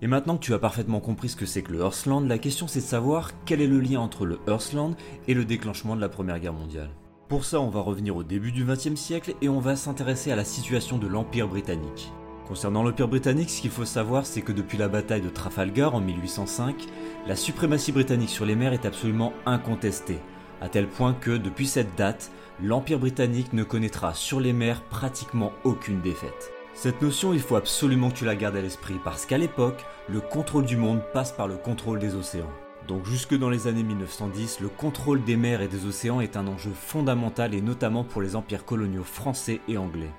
Et 0.00 0.08
maintenant 0.08 0.36
que 0.36 0.44
tu 0.44 0.54
as 0.54 0.58
parfaitement 0.58 1.00
compris 1.00 1.28
ce 1.28 1.36
que 1.36 1.46
c'est 1.46 1.62
que 1.62 1.72
le 1.72 1.80
Earthland, 1.80 2.26
la 2.26 2.38
question 2.38 2.66
c'est 2.66 2.80
de 2.80 2.84
savoir 2.84 3.30
quel 3.44 3.60
est 3.60 3.66
le 3.66 3.80
lien 3.80 4.00
entre 4.00 4.26
le 4.26 4.40
Earthland 4.48 4.96
et 5.28 5.34
le 5.34 5.44
déclenchement 5.44 5.94
de 5.96 6.00
la 6.00 6.08
Première 6.08 6.40
Guerre 6.40 6.52
mondiale. 6.52 6.90
Pour 7.28 7.44
ça, 7.44 7.60
on 7.60 7.70
va 7.70 7.80
revenir 7.80 8.16
au 8.16 8.22
début 8.22 8.52
du 8.52 8.64
XXe 8.64 8.94
siècle 8.94 9.34
et 9.40 9.48
on 9.48 9.60
va 9.60 9.74
s'intéresser 9.74 10.30
à 10.32 10.36
la 10.36 10.44
situation 10.44 10.98
de 10.98 11.06
l'Empire 11.06 11.48
britannique. 11.48 12.12
Concernant 12.46 12.82
l'Empire 12.82 13.08
britannique, 13.08 13.50
ce 13.50 13.60
qu'il 13.60 13.70
faut 13.70 13.84
savoir, 13.84 14.26
c'est 14.26 14.42
que 14.42 14.52
depuis 14.52 14.76
la 14.76 14.88
bataille 14.88 15.20
de 15.20 15.28
Trafalgar 15.28 15.94
en 15.94 16.00
1805, 16.00 16.86
la 17.26 17.36
suprématie 17.36 17.92
britannique 17.92 18.30
sur 18.30 18.44
les 18.44 18.56
mers 18.56 18.72
est 18.72 18.84
absolument 18.84 19.32
incontestée, 19.46 20.18
à 20.60 20.68
tel 20.68 20.88
point 20.88 21.14
que 21.14 21.36
depuis 21.36 21.66
cette 21.66 21.96
date, 21.96 22.30
l'Empire 22.62 22.98
britannique 22.98 23.52
ne 23.52 23.62
connaîtra 23.62 24.12
sur 24.12 24.40
les 24.40 24.52
mers 24.52 24.82
pratiquement 24.82 25.52
aucune 25.64 26.00
défaite. 26.00 26.52
Cette 26.74 27.00
notion, 27.00 27.32
il 27.32 27.40
faut 27.40 27.56
absolument 27.56 28.10
que 28.10 28.16
tu 28.16 28.24
la 28.24 28.34
gardes 28.34 28.56
à 28.56 28.60
l'esprit, 28.60 28.98
parce 29.04 29.24
qu'à 29.24 29.38
l'époque, 29.38 29.84
le 30.08 30.20
contrôle 30.20 30.64
du 30.64 30.76
monde 30.76 31.02
passe 31.12 31.32
par 31.32 31.46
le 31.46 31.56
contrôle 31.56 32.00
des 32.00 32.14
océans. 32.16 32.50
Donc 32.88 33.06
jusque 33.06 33.38
dans 33.38 33.50
les 33.50 33.68
années 33.68 33.84
1910, 33.84 34.60
le 34.60 34.68
contrôle 34.68 35.22
des 35.22 35.36
mers 35.36 35.62
et 35.62 35.68
des 35.68 35.86
océans 35.86 36.20
est 36.20 36.36
un 36.36 36.48
enjeu 36.48 36.72
fondamental 36.74 37.54
et 37.54 37.60
notamment 37.60 38.02
pour 38.02 38.20
les 38.20 38.34
empires 38.34 38.64
coloniaux 38.64 39.04
français 39.04 39.60
et 39.68 39.78
anglais. 39.78 40.10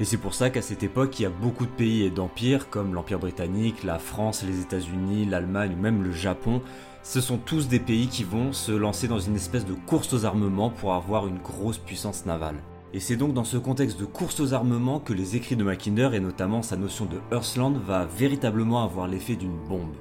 Et 0.00 0.04
c'est 0.04 0.16
pour 0.16 0.34
ça 0.34 0.50
qu'à 0.50 0.62
cette 0.62 0.82
époque, 0.82 1.20
il 1.20 1.22
y 1.22 1.26
a 1.26 1.30
beaucoup 1.30 1.66
de 1.66 1.70
pays 1.70 2.02
et 2.02 2.10
d'empires 2.10 2.68
comme 2.68 2.94
l'Empire 2.94 3.20
britannique, 3.20 3.84
la 3.84 4.00
France, 4.00 4.42
les 4.42 4.60
États-Unis, 4.60 5.24
l'Allemagne 5.24 5.74
ou 5.78 5.80
même 5.80 6.02
le 6.02 6.10
Japon. 6.10 6.62
Ce 7.04 7.20
sont 7.20 7.38
tous 7.38 7.68
des 7.68 7.78
pays 7.78 8.08
qui 8.08 8.24
vont 8.24 8.52
se 8.52 8.72
lancer 8.72 9.06
dans 9.06 9.20
une 9.20 9.36
espèce 9.36 9.64
de 9.64 9.74
course 9.74 10.12
aux 10.12 10.24
armements 10.24 10.70
pour 10.70 10.94
avoir 10.94 11.28
une 11.28 11.38
grosse 11.38 11.78
puissance 11.78 12.26
navale. 12.26 12.56
Et 12.92 13.00
c'est 13.00 13.16
donc 13.16 13.34
dans 13.34 13.44
ce 13.44 13.56
contexte 13.56 14.00
de 14.00 14.04
course 14.04 14.40
aux 14.40 14.52
armements 14.52 15.00
que 15.00 15.12
les 15.12 15.36
écrits 15.36 15.56
de 15.56 15.64
Mackinder 15.64 16.10
et 16.12 16.20
notamment 16.20 16.62
sa 16.62 16.76
notion 16.76 17.06
de 17.06 17.18
Earthland 17.30 17.76
va 17.76 18.04
véritablement 18.04 18.82
avoir 18.82 19.06
l'effet 19.06 19.36
d'une 19.36 19.58
bombe. 19.68 19.94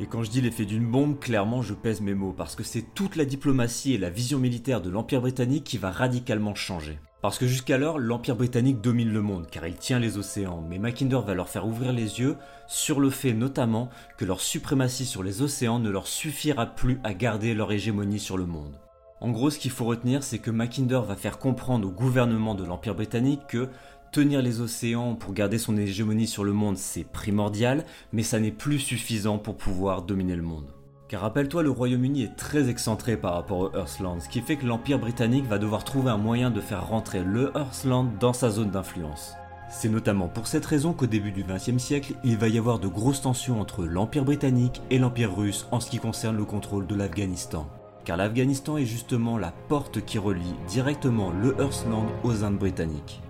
Et 0.00 0.06
quand 0.06 0.22
je 0.22 0.30
dis 0.30 0.40
l'effet 0.40 0.64
d'une 0.64 0.86
bombe, 0.86 1.18
clairement 1.18 1.62
je 1.62 1.74
pèse 1.74 2.00
mes 2.00 2.14
mots, 2.14 2.34
parce 2.36 2.54
que 2.54 2.62
c'est 2.64 2.94
toute 2.94 3.16
la 3.16 3.24
diplomatie 3.24 3.94
et 3.94 3.98
la 3.98 4.10
vision 4.10 4.38
militaire 4.38 4.80
de 4.80 4.90
l'Empire 4.90 5.20
britannique 5.20 5.64
qui 5.64 5.78
va 5.78 5.90
radicalement 5.90 6.54
changer. 6.54 6.98
Parce 7.20 7.38
que 7.38 7.46
jusqu'alors, 7.46 7.98
l'Empire 7.98 8.36
britannique 8.36 8.80
domine 8.80 9.12
le 9.12 9.22
monde, 9.22 9.48
car 9.50 9.66
il 9.66 9.74
tient 9.74 9.98
les 9.98 10.18
océans, 10.18 10.64
mais 10.68 10.78
Mackinder 10.78 11.18
va 11.26 11.34
leur 11.34 11.48
faire 11.48 11.66
ouvrir 11.66 11.92
les 11.92 12.20
yeux 12.20 12.36
sur 12.68 13.00
le 13.00 13.10
fait 13.10 13.32
notamment 13.32 13.88
que 14.16 14.24
leur 14.24 14.40
suprématie 14.40 15.06
sur 15.06 15.24
les 15.24 15.42
océans 15.42 15.80
ne 15.80 15.90
leur 15.90 16.06
suffira 16.06 16.66
plus 16.66 17.00
à 17.02 17.14
garder 17.14 17.54
leur 17.54 17.72
hégémonie 17.72 18.20
sur 18.20 18.38
le 18.38 18.46
monde. 18.46 18.78
En 19.20 19.30
gros, 19.30 19.50
ce 19.50 19.58
qu'il 19.58 19.72
faut 19.72 19.84
retenir, 19.84 20.22
c'est 20.22 20.38
que 20.38 20.52
Mackinder 20.52 21.00
va 21.04 21.16
faire 21.16 21.40
comprendre 21.40 21.88
au 21.88 21.90
gouvernement 21.90 22.54
de 22.54 22.64
l'Empire 22.64 22.94
britannique 22.94 23.48
que 23.48 23.68
Tenir 24.10 24.40
les 24.40 24.62
océans 24.62 25.14
pour 25.14 25.34
garder 25.34 25.58
son 25.58 25.76
hégémonie 25.76 26.26
sur 26.26 26.42
le 26.42 26.54
monde, 26.54 26.78
c'est 26.78 27.04
primordial, 27.04 27.84
mais 28.12 28.22
ça 28.22 28.40
n'est 28.40 28.50
plus 28.50 28.78
suffisant 28.78 29.36
pour 29.36 29.58
pouvoir 29.58 30.00
dominer 30.00 30.34
le 30.34 30.42
monde. 30.42 30.77
Car 31.08 31.22
rappelle-toi, 31.22 31.62
le 31.62 31.70
Royaume-Uni 31.70 32.24
est 32.24 32.36
très 32.36 32.68
excentré 32.68 33.16
par 33.16 33.32
rapport 33.32 33.58
au 33.60 33.74
Earthland, 33.74 34.20
ce 34.20 34.28
qui 34.28 34.42
fait 34.42 34.56
que 34.56 34.66
l'Empire 34.66 34.98
britannique 34.98 35.46
va 35.46 35.56
devoir 35.56 35.82
trouver 35.82 36.10
un 36.10 36.18
moyen 36.18 36.50
de 36.50 36.60
faire 36.60 36.86
rentrer 36.86 37.24
le 37.24 37.50
Earthland 37.56 38.18
dans 38.20 38.34
sa 38.34 38.50
zone 38.50 38.70
d'influence. 38.70 39.34
C'est 39.70 39.88
notamment 39.88 40.28
pour 40.28 40.46
cette 40.46 40.66
raison 40.66 40.92
qu'au 40.92 41.06
début 41.06 41.32
du 41.32 41.44
XXe 41.44 41.82
siècle, 41.82 42.12
il 42.24 42.36
va 42.36 42.48
y 42.48 42.58
avoir 42.58 42.78
de 42.78 42.88
grosses 42.88 43.22
tensions 43.22 43.58
entre 43.58 43.86
l'Empire 43.86 44.26
britannique 44.26 44.82
et 44.90 44.98
l'Empire 44.98 45.34
russe 45.34 45.66
en 45.70 45.80
ce 45.80 45.88
qui 45.88 45.98
concerne 45.98 46.36
le 46.36 46.44
contrôle 46.44 46.86
de 46.86 46.94
l'Afghanistan. 46.94 47.66
Car 48.04 48.18
l'Afghanistan 48.18 48.76
est 48.76 48.84
justement 48.84 49.38
la 49.38 49.52
porte 49.68 50.04
qui 50.04 50.18
relie 50.18 50.54
directement 50.68 51.30
le 51.30 51.56
Earthland 51.58 52.06
aux 52.22 52.44
Indes 52.44 52.58
britanniques. 52.58 53.22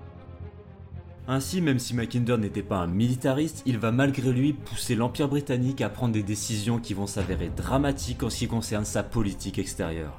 Ainsi, 1.30 1.60
même 1.60 1.78
si 1.78 1.94
Mackinder 1.94 2.38
n'était 2.38 2.62
pas 2.62 2.78
un 2.78 2.86
militariste, 2.86 3.62
il 3.66 3.76
va 3.76 3.92
malgré 3.92 4.32
lui 4.32 4.54
pousser 4.54 4.94
l'Empire 4.94 5.28
britannique 5.28 5.82
à 5.82 5.90
prendre 5.90 6.14
des 6.14 6.22
décisions 6.22 6.78
qui 6.78 6.94
vont 6.94 7.06
s'avérer 7.06 7.50
dramatiques 7.54 8.22
en 8.22 8.30
ce 8.30 8.38
qui 8.38 8.48
concerne 8.48 8.86
sa 8.86 9.02
politique 9.02 9.58
extérieure. 9.58 10.18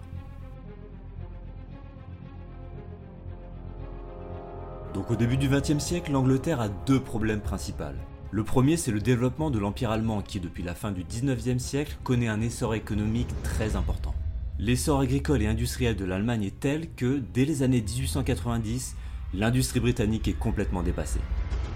Donc 4.93 5.09
au 5.09 5.15
début 5.15 5.37
du 5.37 5.49
XXe 5.49 5.79
siècle, 5.79 6.11
l'Angleterre 6.11 6.61
a 6.61 6.69
deux 6.69 6.99
problèmes 6.99 7.41
principaux. 7.41 7.85
Le 8.29 8.43
premier, 8.43 8.77
c'est 8.77 8.91
le 8.91 9.01
développement 9.01 9.49
de 9.49 9.57
l'Empire 9.57 9.89
allemand 9.89 10.21
qui, 10.21 10.39
depuis 10.39 10.61
la 10.61 10.75
fin 10.75 10.91
du 10.91 11.03
XIXe 11.03 11.57
siècle, 11.57 11.97
connaît 12.03 12.27
un 12.27 12.39
essor 12.39 12.75
économique 12.75 13.29
très 13.41 13.75
important. 13.75 14.13
L'essor 14.59 14.99
agricole 14.99 15.41
et 15.41 15.47
industriel 15.47 15.95
de 15.95 16.05
l'Allemagne 16.05 16.43
est 16.43 16.59
tel 16.59 16.93
que, 16.93 17.19
dès 17.33 17.45
les 17.45 17.63
années 17.63 17.81
1890, 17.81 18.95
l'industrie 19.33 19.79
britannique 19.79 20.27
est 20.27 20.33
complètement 20.33 20.83
dépassée. 20.83 21.21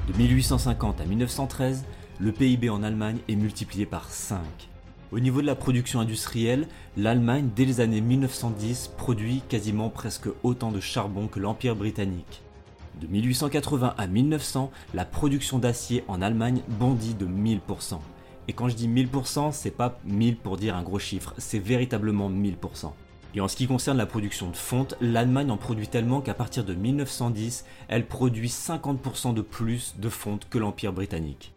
De 0.08 0.18
1850 0.18 1.02
à 1.02 1.06
1913, 1.06 1.86
le 2.20 2.32
PIB 2.32 2.70
en 2.70 2.84
Allemagne 2.84 3.20
est 3.28 3.36
multiplié 3.36 3.86
par 3.86 4.10
5. 4.10 4.40
Au 5.12 5.20
niveau 5.20 5.42
de 5.42 5.46
la 5.46 5.56
production 5.56 6.00
industrielle, 6.00 6.68
l'Allemagne, 6.98 7.50
dès 7.56 7.66
les 7.66 7.82
années 7.82 8.02
1910, 8.02 8.92
produit 8.98 9.44
quasiment 9.48 9.90
presque 9.90 10.28
autant 10.42 10.72
de 10.72 10.80
charbon 10.80 11.28
que 11.28 11.40
l'Empire 11.40 11.76
britannique. 11.76 12.42
De 13.00 13.08
1880 13.08 13.94
à 13.98 14.08
1900, 14.08 14.72
la 14.94 15.06
production 15.06 15.60
d'acier 15.60 16.04
en 16.08 16.22
Allemagne 16.22 16.62
bondit 16.80 17.14
de 17.14 17.26
1000%. 17.26 18.00
Et 18.48 18.54
quand 18.54 18.70
je 18.70 18.76
dis 18.76 18.88
1000%, 18.88 19.52
c'est 19.52 19.72
pas 19.72 20.00
1000 20.06 20.38
pour 20.38 20.58
dire 20.58 20.76
un 20.76 20.84
gros 20.84 21.00
chiffre, 21.00 21.34
c'est 21.38 21.60
véritablement 21.60 22.30
1000%. 22.30 22.92
Et 23.36 23.42
en 23.42 23.48
ce 23.48 23.56
qui 23.56 23.66
concerne 23.66 23.98
la 23.98 24.06
production 24.06 24.50
de 24.50 24.56
fonte, 24.56 24.96
l'Allemagne 25.02 25.50
en 25.50 25.58
produit 25.58 25.88
tellement 25.88 26.22
qu'à 26.22 26.36
partir 26.36 26.64
de 26.64 26.76
1910, 26.76 27.66
elle 27.88 28.06
produit 28.06 28.50
50% 28.50 29.34
de 29.34 29.42
plus 29.42 29.96
de 29.98 30.10
fonte 30.10 30.48
que 30.50 30.60
l'Empire 30.60 30.94
britannique. 30.94 31.54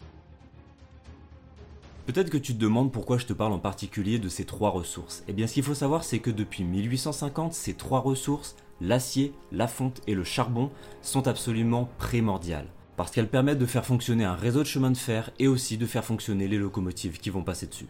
Peut-être 2.06 2.30
que 2.30 2.38
tu 2.38 2.54
te 2.54 2.60
demandes 2.60 2.92
pourquoi 2.92 3.18
je 3.18 3.26
te 3.26 3.32
parle 3.32 3.52
en 3.52 3.58
particulier 3.58 4.18
de 4.18 4.28
ces 4.28 4.44
trois 4.44 4.70
ressources. 4.70 5.24
Eh 5.28 5.32
bien 5.32 5.46
ce 5.46 5.54
qu'il 5.54 5.64
faut 5.64 5.74
savoir 5.74 6.04
c'est 6.04 6.20
que 6.20 6.30
depuis 6.30 6.64
1850, 6.64 7.52
ces 7.52 7.74
trois 7.74 8.00
ressources, 8.00 8.56
l'acier, 8.80 9.34
la 9.52 9.66
fonte 9.66 10.00
et 10.06 10.14
le 10.14 10.24
charbon, 10.24 10.70
sont 11.02 11.26
absolument 11.26 11.90
primordiales. 11.98 12.68
Parce 12.96 13.10
qu'elles 13.10 13.28
permettent 13.28 13.58
de 13.58 13.66
faire 13.66 13.84
fonctionner 13.84 14.24
un 14.24 14.36
réseau 14.36 14.60
de 14.60 14.68
chemin 14.68 14.92
de 14.92 14.96
fer 14.96 15.30
et 15.38 15.48
aussi 15.48 15.76
de 15.76 15.84
faire 15.84 16.04
fonctionner 16.04 16.48
les 16.48 16.58
locomotives 16.58 17.18
qui 17.18 17.28
vont 17.28 17.42
passer 17.42 17.66
dessus. 17.66 17.88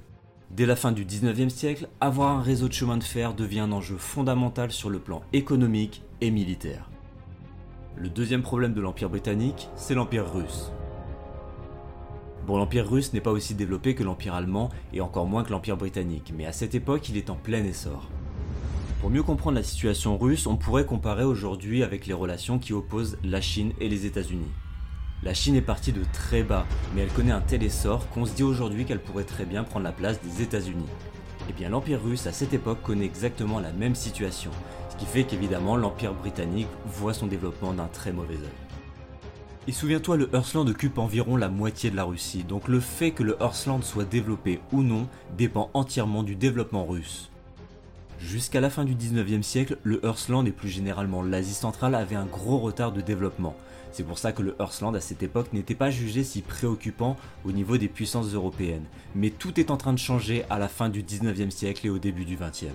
Dès 0.50 0.64
la 0.64 0.76
fin 0.76 0.92
du 0.92 1.04
19e 1.04 1.48
siècle, 1.48 1.88
avoir 2.00 2.30
un 2.30 2.40
réseau 2.40 2.68
de 2.68 2.72
chemin 2.72 2.96
de 2.96 3.04
fer 3.04 3.34
devient 3.34 3.60
un 3.60 3.72
enjeu 3.72 3.96
fondamental 3.96 4.70
sur 4.70 4.90
le 4.90 5.00
plan 5.00 5.22
économique 5.32 6.02
et 6.20 6.30
militaire. 6.30 6.88
Le 7.96 8.08
deuxième 8.08 8.42
problème 8.42 8.72
de 8.72 8.80
l'Empire 8.80 9.10
britannique, 9.10 9.68
c'est 9.74 9.94
l'Empire 9.94 10.32
russe. 10.32 10.70
Bon, 12.46 12.58
l'Empire 12.58 12.88
russe 12.88 13.12
n'est 13.12 13.20
pas 13.20 13.32
aussi 13.32 13.56
développé 13.56 13.96
que 13.96 14.04
l'Empire 14.04 14.34
allemand 14.34 14.70
et 14.92 15.00
encore 15.00 15.26
moins 15.26 15.42
que 15.42 15.50
l'Empire 15.50 15.76
britannique, 15.76 16.32
mais 16.36 16.46
à 16.46 16.52
cette 16.52 16.76
époque, 16.76 17.08
il 17.08 17.16
est 17.16 17.28
en 17.28 17.34
plein 17.34 17.64
essor. 17.64 18.08
Pour 19.00 19.10
mieux 19.10 19.24
comprendre 19.24 19.56
la 19.56 19.64
situation 19.64 20.16
russe, 20.16 20.46
on 20.46 20.56
pourrait 20.56 20.86
comparer 20.86 21.24
aujourd'hui 21.24 21.82
avec 21.82 22.06
les 22.06 22.14
relations 22.14 22.60
qui 22.60 22.72
opposent 22.72 23.18
la 23.24 23.40
Chine 23.40 23.72
et 23.80 23.88
les 23.88 24.06
États-Unis. 24.06 24.52
La 25.22 25.32
Chine 25.32 25.56
est 25.56 25.62
partie 25.62 25.92
de 25.92 26.02
très 26.12 26.42
bas, 26.42 26.66
mais 26.94 27.00
elle 27.00 27.08
connaît 27.08 27.32
un 27.32 27.40
tel 27.40 27.62
essor 27.62 28.08
qu'on 28.10 28.26
se 28.26 28.34
dit 28.34 28.42
aujourd'hui 28.42 28.84
qu'elle 28.84 29.00
pourrait 29.00 29.24
très 29.24 29.46
bien 29.46 29.64
prendre 29.64 29.86
la 29.86 29.92
place 29.92 30.20
des 30.20 30.42
États-Unis. 30.42 30.84
Eh 31.48 31.52
bien 31.54 31.70
l'Empire 31.70 32.02
russe 32.02 32.26
à 32.26 32.32
cette 32.32 32.52
époque 32.52 32.82
connaît 32.82 33.06
exactement 33.06 33.58
la 33.58 33.72
même 33.72 33.94
situation, 33.94 34.50
ce 34.90 34.96
qui 34.96 35.06
fait 35.06 35.24
qu'évidemment 35.24 35.76
l'Empire 35.76 36.12
britannique 36.12 36.68
voit 36.84 37.14
son 37.14 37.26
développement 37.26 37.72
d'un 37.72 37.86
très 37.86 38.12
mauvais 38.12 38.34
œil. 38.34 38.66
Et 39.66 39.72
souviens-toi, 39.72 40.18
le 40.18 40.28
Earthland 40.34 40.68
occupe 40.68 40.98
environ 40.98 41.36
la 41.36 41.48
moitié 41.48 41.90
de 41.90 41.96
la 41.96 42.04
Russie, 42.04 42.44
donc 42.44 42.68
le 42.68 42.78
fait 42.78 43.12
que 43.12 43.22
le 43.22 43.36
Earthland 43.40 43.82
soit 43.82 44.04
développé 44.04 44.60
ou 44.70 44.82
non 44.82 45.08
dépend 45.36 45.70
entièrement 45.72 46.24
du 46.24 46.36
développement 46.36 46.84
russe. 46.84 47.30
Jusqu'à 48.18 48.60
la 48.60 48.70
fin 48.70 48.84
du 48.84 48.94
19e 48.94 49.42
siècle, 49.42 49.76
le 49.82 50.04
Earthland 50.04 50.46
et 50.46 50.52
plus 50.52 50.68
généralement 50.68 51.22
l'Asie 51.22 51.54
centrale 51.54 51.94
avaient 51.94 52.16
un 52.16 52.26
gros 52.26 52.58
retard 52.58 52.92
de 52.92 53.00
développement, 53.00 53.56
c'est 53.96 54.04
pour 54.04 54.18
ça 54.18 54.32
que 54.32 54.42
le 54.42 54.54
Earthland 54.60 54.94
à 54.94 55.00
cette 55.00 55.22
époque 55.22 55.54
n'était 55.54 55.74
pas 55.74 55.88
jugé 55.88 56.22
si 56.22 56.42
préoccupant 56.42 57.16
au 57.46 57.52
niveau 57.52 57.78
des 57.78 57.88
puissances 57.88 58.34
européennes. 58.34 58.84
Mais 59.14 59.30
tout 59.30 59.58
est 59.58 59.70
en 59.70 59.78
train 59.78 59.94
de 59.94 59.98
changer 59.98 60.44
à 60.50 60.58
la 60.58 60.68
fin 60.68 60.90
du 60.90 61.02
19e 61.02 61.50
siècle 61.50 61.86
et 61.86 61.90
au 61.90 61.98
début 61.98 62.26
du 62.26 62.36
20e. 62.36 62.66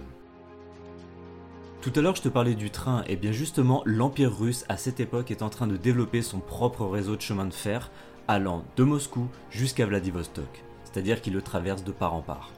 Tout 1.81 1.91
à 1.95 2.01
l'heure 2.01 2.15
je 2.15 2.23
te 2.23 2.29
parlais 2.29 2.55
du 2.55 2.71
train, 2.71 3.03
et 3.07 3.17
bien 3.17 3.31
justement 3.31 3.83
l'Empire 3.85 4.35
russe 4.35 4.65
à 4.67 4.77
cette 4.77 4.99
époque 4.99 5.29
est 5.29 5.43
en 5.43 5.49
train 5.49 5.67
de 5.67 5.77
développer 5.77 6.23
son 6.23 6.39
propre 6.39 6.85
réseau 6.85 7.15
de 7.15 7.21
chemin 7.21 7.45
de 7.45 7.53
fer 7.53 7.91
allant 8.27 8.63
de 8.75 8.83
Moscou 8.83 9.27
jusqu'à 9.51 9.85
Vladivostok, 9.85 10.63
c'est-à-dire 10.85 11.21
qu'il 11.21 11.33
le 11.33 11.41
traverse 11.43 11.83
de 11.83 11.91
part 11.91 12.15
en 12.15 12.21
part. 12.21 12.51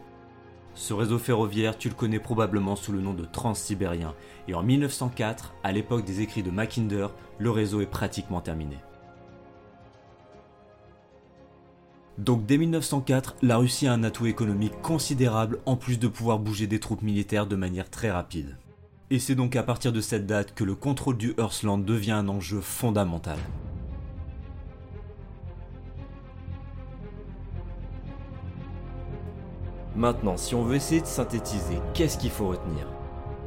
Ce 0.76 0.94
réseau 0.94 1.20
ferroviaire, 1.20 1.78
tu 1.78 1.90
le 1.90 1.96
connais 1.96 2.20
probablement 2.20 2.76
sous 2.76 2.92
le 2.92 3.02
nom 3.02 3.14
de 3.14 3.26
Transsibérien, 3.26 4.16
et 4.48 4.56
en 4.56 4.64
1904, 4.64 5.54
à 5.64 5.72
l'époque 5.72 6.04
des 6.04 6.22
écrits 6.22 6.44
de 6.44 6.52
Mackinder, 6.52 7.08
le 7.38 7.52
réseau 7.52 7.82
est 7.82 7.86
pratiquement 7.86 8.42
terminé. 8.42 8.78
Donc 12.18 12.46
dès 12.46 12.58
1904, 12.58 13.38
la 13.42 13.58
Russie 13.58 13.88
a 13.88 13.94
un 13.94 14.04
atout 14.04 14.28
économique 14.28 14.80
considérable 14.82 15.60
en 15.66 15.76
plus 15.76 15.98
de 15.98 16.08
pouvoir 16.08 16.40
bouger 16.40 16.68
des 16.68 16.80
troupes 16.80 17.02
militaires 17.02 17.48
de 17.48 17.56
manière 17.56 17.90
très 17.90 18.12
rapide. 18.12 18.58
Et 19.10 19.20
c'est 19.20 19.36
donc 19.36 19.56
à 19.56 19.64
partir 19.64 19.92
de 19.92 20.02
cette 20.02 20.26
date 20.26 20.54
que 20.54 20.64
le 20.64 20.76
contrôle 20.76 21.18
du 21.18 21.34
Hersland 21.38 21.80
devient 21.80 22.12
un 22.12 22.28
enjeu 22.28 22.62
fondamental. 22.62 23.38
Maintenant, 29.96 30.38
si 30.38 30.56
on 30.56 30.64
veut 30.64 30.76
essayer 30.76 31.02
de 31.02 31.06
synthétiser, 31.06 31.78
qu'est-ce 31.94 32.18
qu'il 32.18 32.32
faut 32.32 32.48
retenir? 32.48 32.88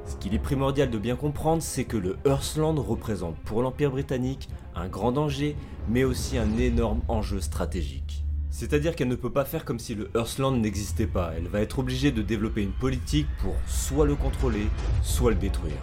Ce 0.06 0.14
qu'il 0.14 0.32
est 0.32 0.38
primordial 0.38 0.90
de 0.90 0.98
bien 0.98 1.16
comprendre, 1.16 1.60
c'est 1.60 1.84
que 1.84 1.96
le 1.96 2.18
Hersland 2.24 2.78
représente 2.78 3.36
pour 3.38 3.62
l'Empire 3.62 3.90
britannique 3.90 4.48
un 4.76 4.86
grand 4.86 5.10
danger, 5.10 5.56
mais 5.88 6.04
aussi 6.04 6.38
un 6.38 6.56
énorme 6.56 7.00
enjeu 7.08 7.40
stratégique. 7.40 8.24
C'est-à-dire 8.50 8.94
qu'elle 8.94 9.08
ne 9.08 9.16
peut 9.16 9.32
pas 9.32 9.44
faire 9.44 9.64
comme 9.64 9.80
si 9.80 9.96
le 9.96 10.08
Hersland 10.14 10.52
n'existait 10.52 11.08
pas, 11.08 11.32
elle 11.36 11.48
va 11.48 11.62
être 11.62 11.80
obligée 11.80 12.12
de 12.12 12.22
développer 12.22 12.62
une 12.62 12.70
politique 12.70 13.26
pour 13.42 13.56
soit 13.66 14.06
le 14.06 14.14
contrôler, 14.14 14.68
soit 15.02 15.32
le 15.32 15.36
détruire. 15.36 15.82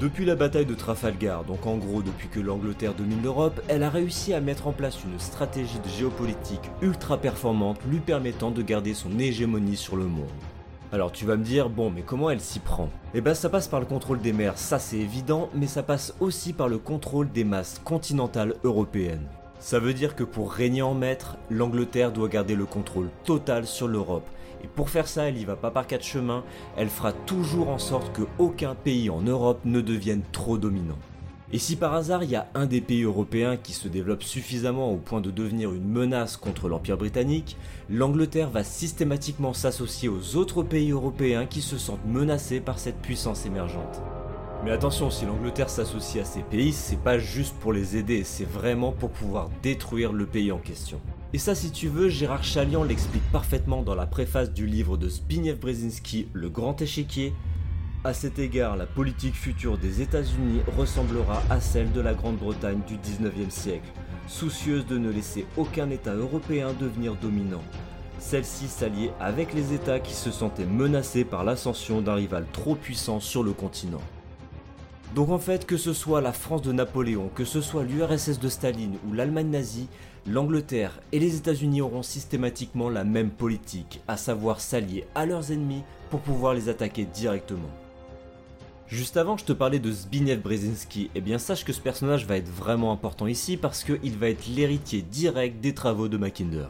Depuis 0.00 0.24
la 0.24 0.34
bataille 0.34 0.66
de 0.66 0.74
Trafalgar, 0.74 1.44
donc 1.44 1.66
en 1.66 1.76
gros 1.76 2.02
depuis 2.02 2.26
que 2.26 2.40
l'Angleterre 2.40 2.94
domine 2.94 3.22
l'Europe, 3.22 3.62
elle 3.68 3.84
a 3.84 3.90
réussi 3.90 4.34
à 4.34 4.40
mettre 4.40 4.66
en 4.66 4.72
place 4.72 4.98
une 5.04 5.20
stratégie 5.20 5.78
de 5.78 5.88
géopolitique 5.88 6.68
ultra 6.82 7.16
performante 7.16 7.78
lui 7.88 8.00
permettant 8.00 8.50
de 8.50 8.60
garder 8.60 8.92
son 8.92 9.16
hégémonie 9.20 9.76
sur 9.76 9.94
le 9.94 10.06
monde. 10.06 10.26
Alors 10.90 11.12
tu 11.12 11.24
vas 11.26 11.36
me 11.36 11.44
dire, 11.44 11.70
bon 11.70 11.90
mais 11.90 12.02
comment 12.02 12.28
elle 12.28 12.40
s'y 12.40 12.58
prend? 12.58 12.88
Eh 13.14 13.20
ben 13.20 13.34
ça 13.34 13.48
passe 13.48 13.68
par 13.68 13.78
le 13.78 13.86
contrôle 13.86 14.20
des 14.20 14.32
mers, 14.32 14.58
ça 14.58 14.80
c'est 14.80 14.98
évident, 14.98 15.48
mais 15.54 15.68
ça 15.68 15.84
passe 15.84 16.14
aussi 16.18 16.52
par 16.52 16.66
le 16.66 16.78
contrôle 16.78 17.30
des 17.30 17.44
masses 17.44 17.80
continentales 17.84 18.56
européennes. 18.64 19.28
Ça 19.64 19.78
veut 19.78 19.94
dire 19.94 20.14
que 20.14 20.24
pour 20.24 20.52
régner 20.52 20.82
en 20.82 20.92
maître, 20.92 21.38
l'Angleterre 21.48 22.12
doit 22.12 22.28
garder 22.28 22.54
le 22.54 22.66
contrôle 22.66 23.08
total 23.24 23.66
sur 23.66 23.88
l'Europe. 23.88 24.28
Et 24.62 24.66
pour 24.66 24.90
faire 24.90 25.08
ça, 25.08 25.22
elle 25.26 25.38
y 25.38 25.46
va 25.46 25.56
pas 25.56 25.70
par 25.70 25.86
quatre 25.86 26.04
chemins, 26.04 26.44
elle 26.76 26.90
fera 26.90 27.14
toujours 27.14 27.70
en 27.70 27.78
sorte 27.78 28.14
que 28.14 28.24
aucun 28.36 28.74
pays 28.74 29.08
en 29.08 29.22
Europe 29.22 29.60
ne 29.64 29.80
devienne 29.80 30.20
trop 30.32 30.58
dominant. 30.58 30.98
Et 31.50 31.58
si 31.58 31.76
par 31.76 31.94
hasard 31.94 32.24
il 32.24 32.30
y 32.30 32.36
a 32.36 32.46
un 32.54 32.66
des 32.66 32.82
pays 32.82 33.04
européens 33.04 33.56
qui 33.56 33.72
se 33.72 33.88
développe 33.88 34.22
suffisamment 34.22 34.92
au 34.92 34.98
point 34.98 35.22
de 35.22 35.30
devenir 35.30 35.72
une 35.72 35.88
menace 35.88 36.36
contre 36.36 36.68
l'Empire 36.68 36.98
britannique, 36.98 37.56
l'Angleterre 37.88 38.50
va 38.50 38.64
systématiquement 38.64 39.54
s'associer 39.54 40.10
aux 40.10 40.36
autres 40.36 40.62
pays 40.62 40.90
européens 40.90 41.46
qui 41.46 41.62
se 41.62 41.78
sentent 41.78 42.06
menacés 42.06 42.60
par 42.60 42.78
cette 42.78 43.00
puissance 43.00 43.46
émergente. 43.46 44.02
Mais 44.64 44.70
attention, 44.70 45.10
si 45.10 45.26
l'Angleterre 45.26 45.68
s'associe 45.68 46.24
à 46.24 46.26
ces 46.26 46.40
pays, 46.40 46.72
c'est 46.72 46.98
pas 46.98 47.18
juste 47.18 47.54
pour 47.60 47.74
les 47.74 47.98
aider, 47.98 48.24
c'est 48.24 48.48
vraiment 48.48 48.92
pour 48.92 49.10
pouvoir 49.10 49.50
détruire 49.62 50.14
le 50.14 50.24
pays 50.24 50.52
en 50.52 50.58
question. 50.58 51.02
Et 51.34 51.38
ça, 51.38 51.54
si 51.54 51.70
tu 51.70 51.88
veux, 51.88 52.08
Gérard 52.08 52.44
Chalian 52.44 52.82
l'explique 52.82 53.30
parfaitement 53.30 53.82
dans 53.82 53.94
la 53.94 54.06
préface 54.06 54.54
du 54.54 54.66
livre 54.66 54.96
de 54.96 55.10
Zbigniew 55.10 55.56
Brzezinski, 55.56 56.28
Le 56.32 56.48
Grand 56.48 56.80
Échiquier. 56.80 57.34
À 58.04 58.14
cet 58.14 58.38
égard, 58.38 58.78
la 58.78 58.86
politique 58.86 59.34
future 59.34 59.76
des 59.76 60.00
États-Unis 60.00 60.62
ressemblera 60.78 61.42
à 61.50 61.60
celle 61.60 61.92
de 61.92 62.00
la 62.00 62.14
Grande-Bretagne 62.14 62.80
du 62.86 62.96
19e 62.96 63.50
siècle, 63.50 63.92
soucieuse 64.26 64.86
de 64.86 64.96
ne 64.96 65.10
laisser 65.10 65.44
aucun 65.58 65.90
État 65.90 66.14
européen 66.14 66.68
devenir 66.80 67.16
dominant. 67.16 67.62
Celle-ci 68.18 68.68
s'alliait 68.68 69.12
avec 69.20 69.52
les 69.52 69.74
États 69.74 70.00
qui 70.00 70.14
se 70.14 70.30
sentaient 70.30 70.64
menacés 70.64 71.26
par 71.26 71.44
l'ascension 71.44 72.00
d'un 72.00 72.14
rival 72.14 72.46
trop 72.50 72.76
puissant 72.76 73.20
sur 73.20 73.42
le 73.42 73.52
continent. 73.52 74.00
Donc 75.14 75.30
en 75.30 75.38
fait, 75.38 75.64
que 75.64 75.76
ce 75.76 75.92
soit 75.92 76.20
la 76.20 76.32
France 76.32 76.62
de 76.62 76.72
Napoléon, 76.72 77.30
que 77.32 77.44
ce 77.44 77.60
soit 77.60 77.84
l'URSS 77.84 78.40
de 78.40 78.48
Staline 78.48 78.96
ou 79.06 79.12
l'Allemagne 79.12 79.48
nazie, 79.48 79.86
l'Angleterre 80.26 80.98
et 81.12 81.20
les 81.20 81.36
États-Unis 81.36 81.82
auront 81.82 82.02
systématiquement 82.02 82.88
la 82.88 83.04
même 83.04 83.30
politique, 83.30 84.00
à 84.08 84.16
savoir 84.16 84.60
s'allier 84.60 85.06
à 85.14 85.24
leurs 85.24 85.52
ennemis 85.52 85.84
pour 86.10 86.18
pouvoir 86.18 86.54
les 86.54 86.68
attaquer 86.68 87.04
directement. 87.04 87.70
Juste 88.88 89.16
avant, 89.16 89.36
je 89.36 89.44
te 89.44 89.52
parlais 89.52 89.78
de 89.78 89.92
Zbigniew 89.92 90.40
Brzezinski, 90.40 91.02
et 91.04 91.10
eh 91.14 91.20
bien 91.20 91.38
sache 91.38 91.64
que 91.64 91.72
ce 91.72 91.80
personnage 91.80 92.26
va 92.26 92.36
être 92.36 92.50
vraiment 92.50 92.90
important 92.90 93.28
ici 93.28 93.56
parce 93.56 93.84
qu'il 93.84 94.18
va 94.18 94.28
être 94.28 94.46
l'héritier 94.48 95.02
direct 95.02 95.60
des 95.60 95.74
travaux 95.74 96.08
de 96.08 96.16
Mackinder. 96.16 96.66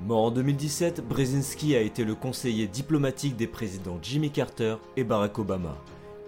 Mort 0.00 0.24
en 0.24 0.30
2017, 0.30 1.06
Brzezinski 1.08 1.76
a 1.76 1.80
été 1.80 2.04
le 2.04 2.14
conseiller 2.14 2.66
diplomatique 2.66 3.36
des 3.36 3.46
présidents 3.46 3.98
Jimmy 4.02 4.30
Carter 4.30 4.76
et 4.96 5.04
Barack 5.04 5.38
Obama. 5.38 5.76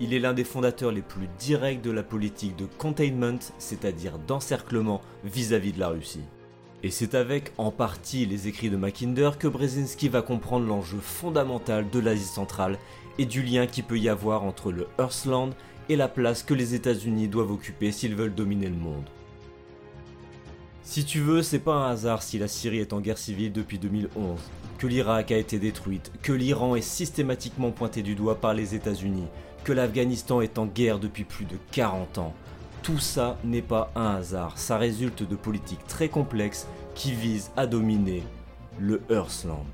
Il 0.02 0.14
est 0.14 0.18
l'un 0.18 0.32
des 0.32 0.42
fondateurs 0.42 0.90
les 0.90 1.00
plus 1.00 1.28
directs 1.38 1.80
de 1.80 1.92
la 1.92 2.02
politique 2.02 2.56
de 2.56 2.66
containment, 2.66 3.38
c'est-à-dire 3.58 4.18
d'encerclement 4.18 5.00
vis-à-vis 5.22 5.72
de 5.72 5.78
la 5.78 5.90
Russie. 5.90 6.24
Et 6.82 6.90
c'est 6.90 7.14
avec, 7.14 7.52
en 7.56 7.70
partie, 7.70 8.26
les 8.26 8.48
écrits 8.48 8.68
de 8.68 8.76
Mackinder 8.76 9.30
que 9.38 9.46
Brzezinski 9.46 10.08
va 10.08 10.20
comprendre 10.20 10.66
l'enjeu 10.66 10.98
fondamental 10.98 11.88
de 11.88 12.00
l'Asie 12.00 12.24
centrale 12.24 12.80
et 13.16 13.26
du 13.26 13.44
lien 13.44 13.68
qui 13.68 13.82
peut 13.82 13.96
y 13.96 14.08
avoir 14.08 14.42
entre 14.42 14.72
le 14.72 14.88
Earthland 14.98 15.54
et 15.88 15.94
la 15.94 16.08
place 16.08 16.42
que 16.42 16.54
les 16.54 16.74
États-Unis 16.74 17.28
doivent 17.28 17.52
occuper 17.52 17.92
s'ils 17.92 18.16
veulent 18.16 18.34
dominer 18.34 18.70
le 18.70 18.74
monde. 18.74 19.08
Si 20.82 21.04
tu 21.04 21.20
veux, 21.20 21.42
c'est 21.42 21.60
pas 21.60 21.74
un 21.74 21.92
hasard 21.92 22.24
si 22.24 22.40
la 22.40 22.48
Syrie 22.48 22.80
est 22.80 22.92
en 22.92 23.00
guerre 23.00 23.18
civile 23.18 23.52
depuis 23.52 23.78
2011, 23.78 24.40
que 24.78 24.88
l'Irak 24.88 25.30
a 25.30 25.38
été 25.38 25.60
détruite, 25.60 26.10
que 26.22 26.32
l'Iran 26.32 26.74
est 26.74 26.80
systématiquement 26.80 27.70
pointé 27.70 28.02
du 28.02 28.16
doigt 28.16 28.40
par 28.40 28.52
les 28.52 28.74
États-Unis, 28.74 29.28
que 29.64 29.72
l'Afghanistan 29.72 30.40
est 30.40 30.58
en 30.58 30.66
guerre 30.66 30.98
depuis 30.98 31.24
plus 31.24 31.44
de 31.44 31.56
40 31.72 32.18
ans. 32.18 32.34
Tout 32.82 32.98
ça 32.98 33.38
n'est 33.44 33.62
pas 33.62 33.92
un 33.94 34.16
hasard, 34.16 34.58
ça 34.58 34.76
résulte 34.76 35.22
de 35.22 35.36
politiques 35.36 35.86
très 35.86 36.08
complexes 36.08 36.66
qui 36.94 37.12
visent 37.12 37.50
à 37.56 37.66
dominer 37.66 38.22
le 38.78 39.00
Earthland. 39.08 39.66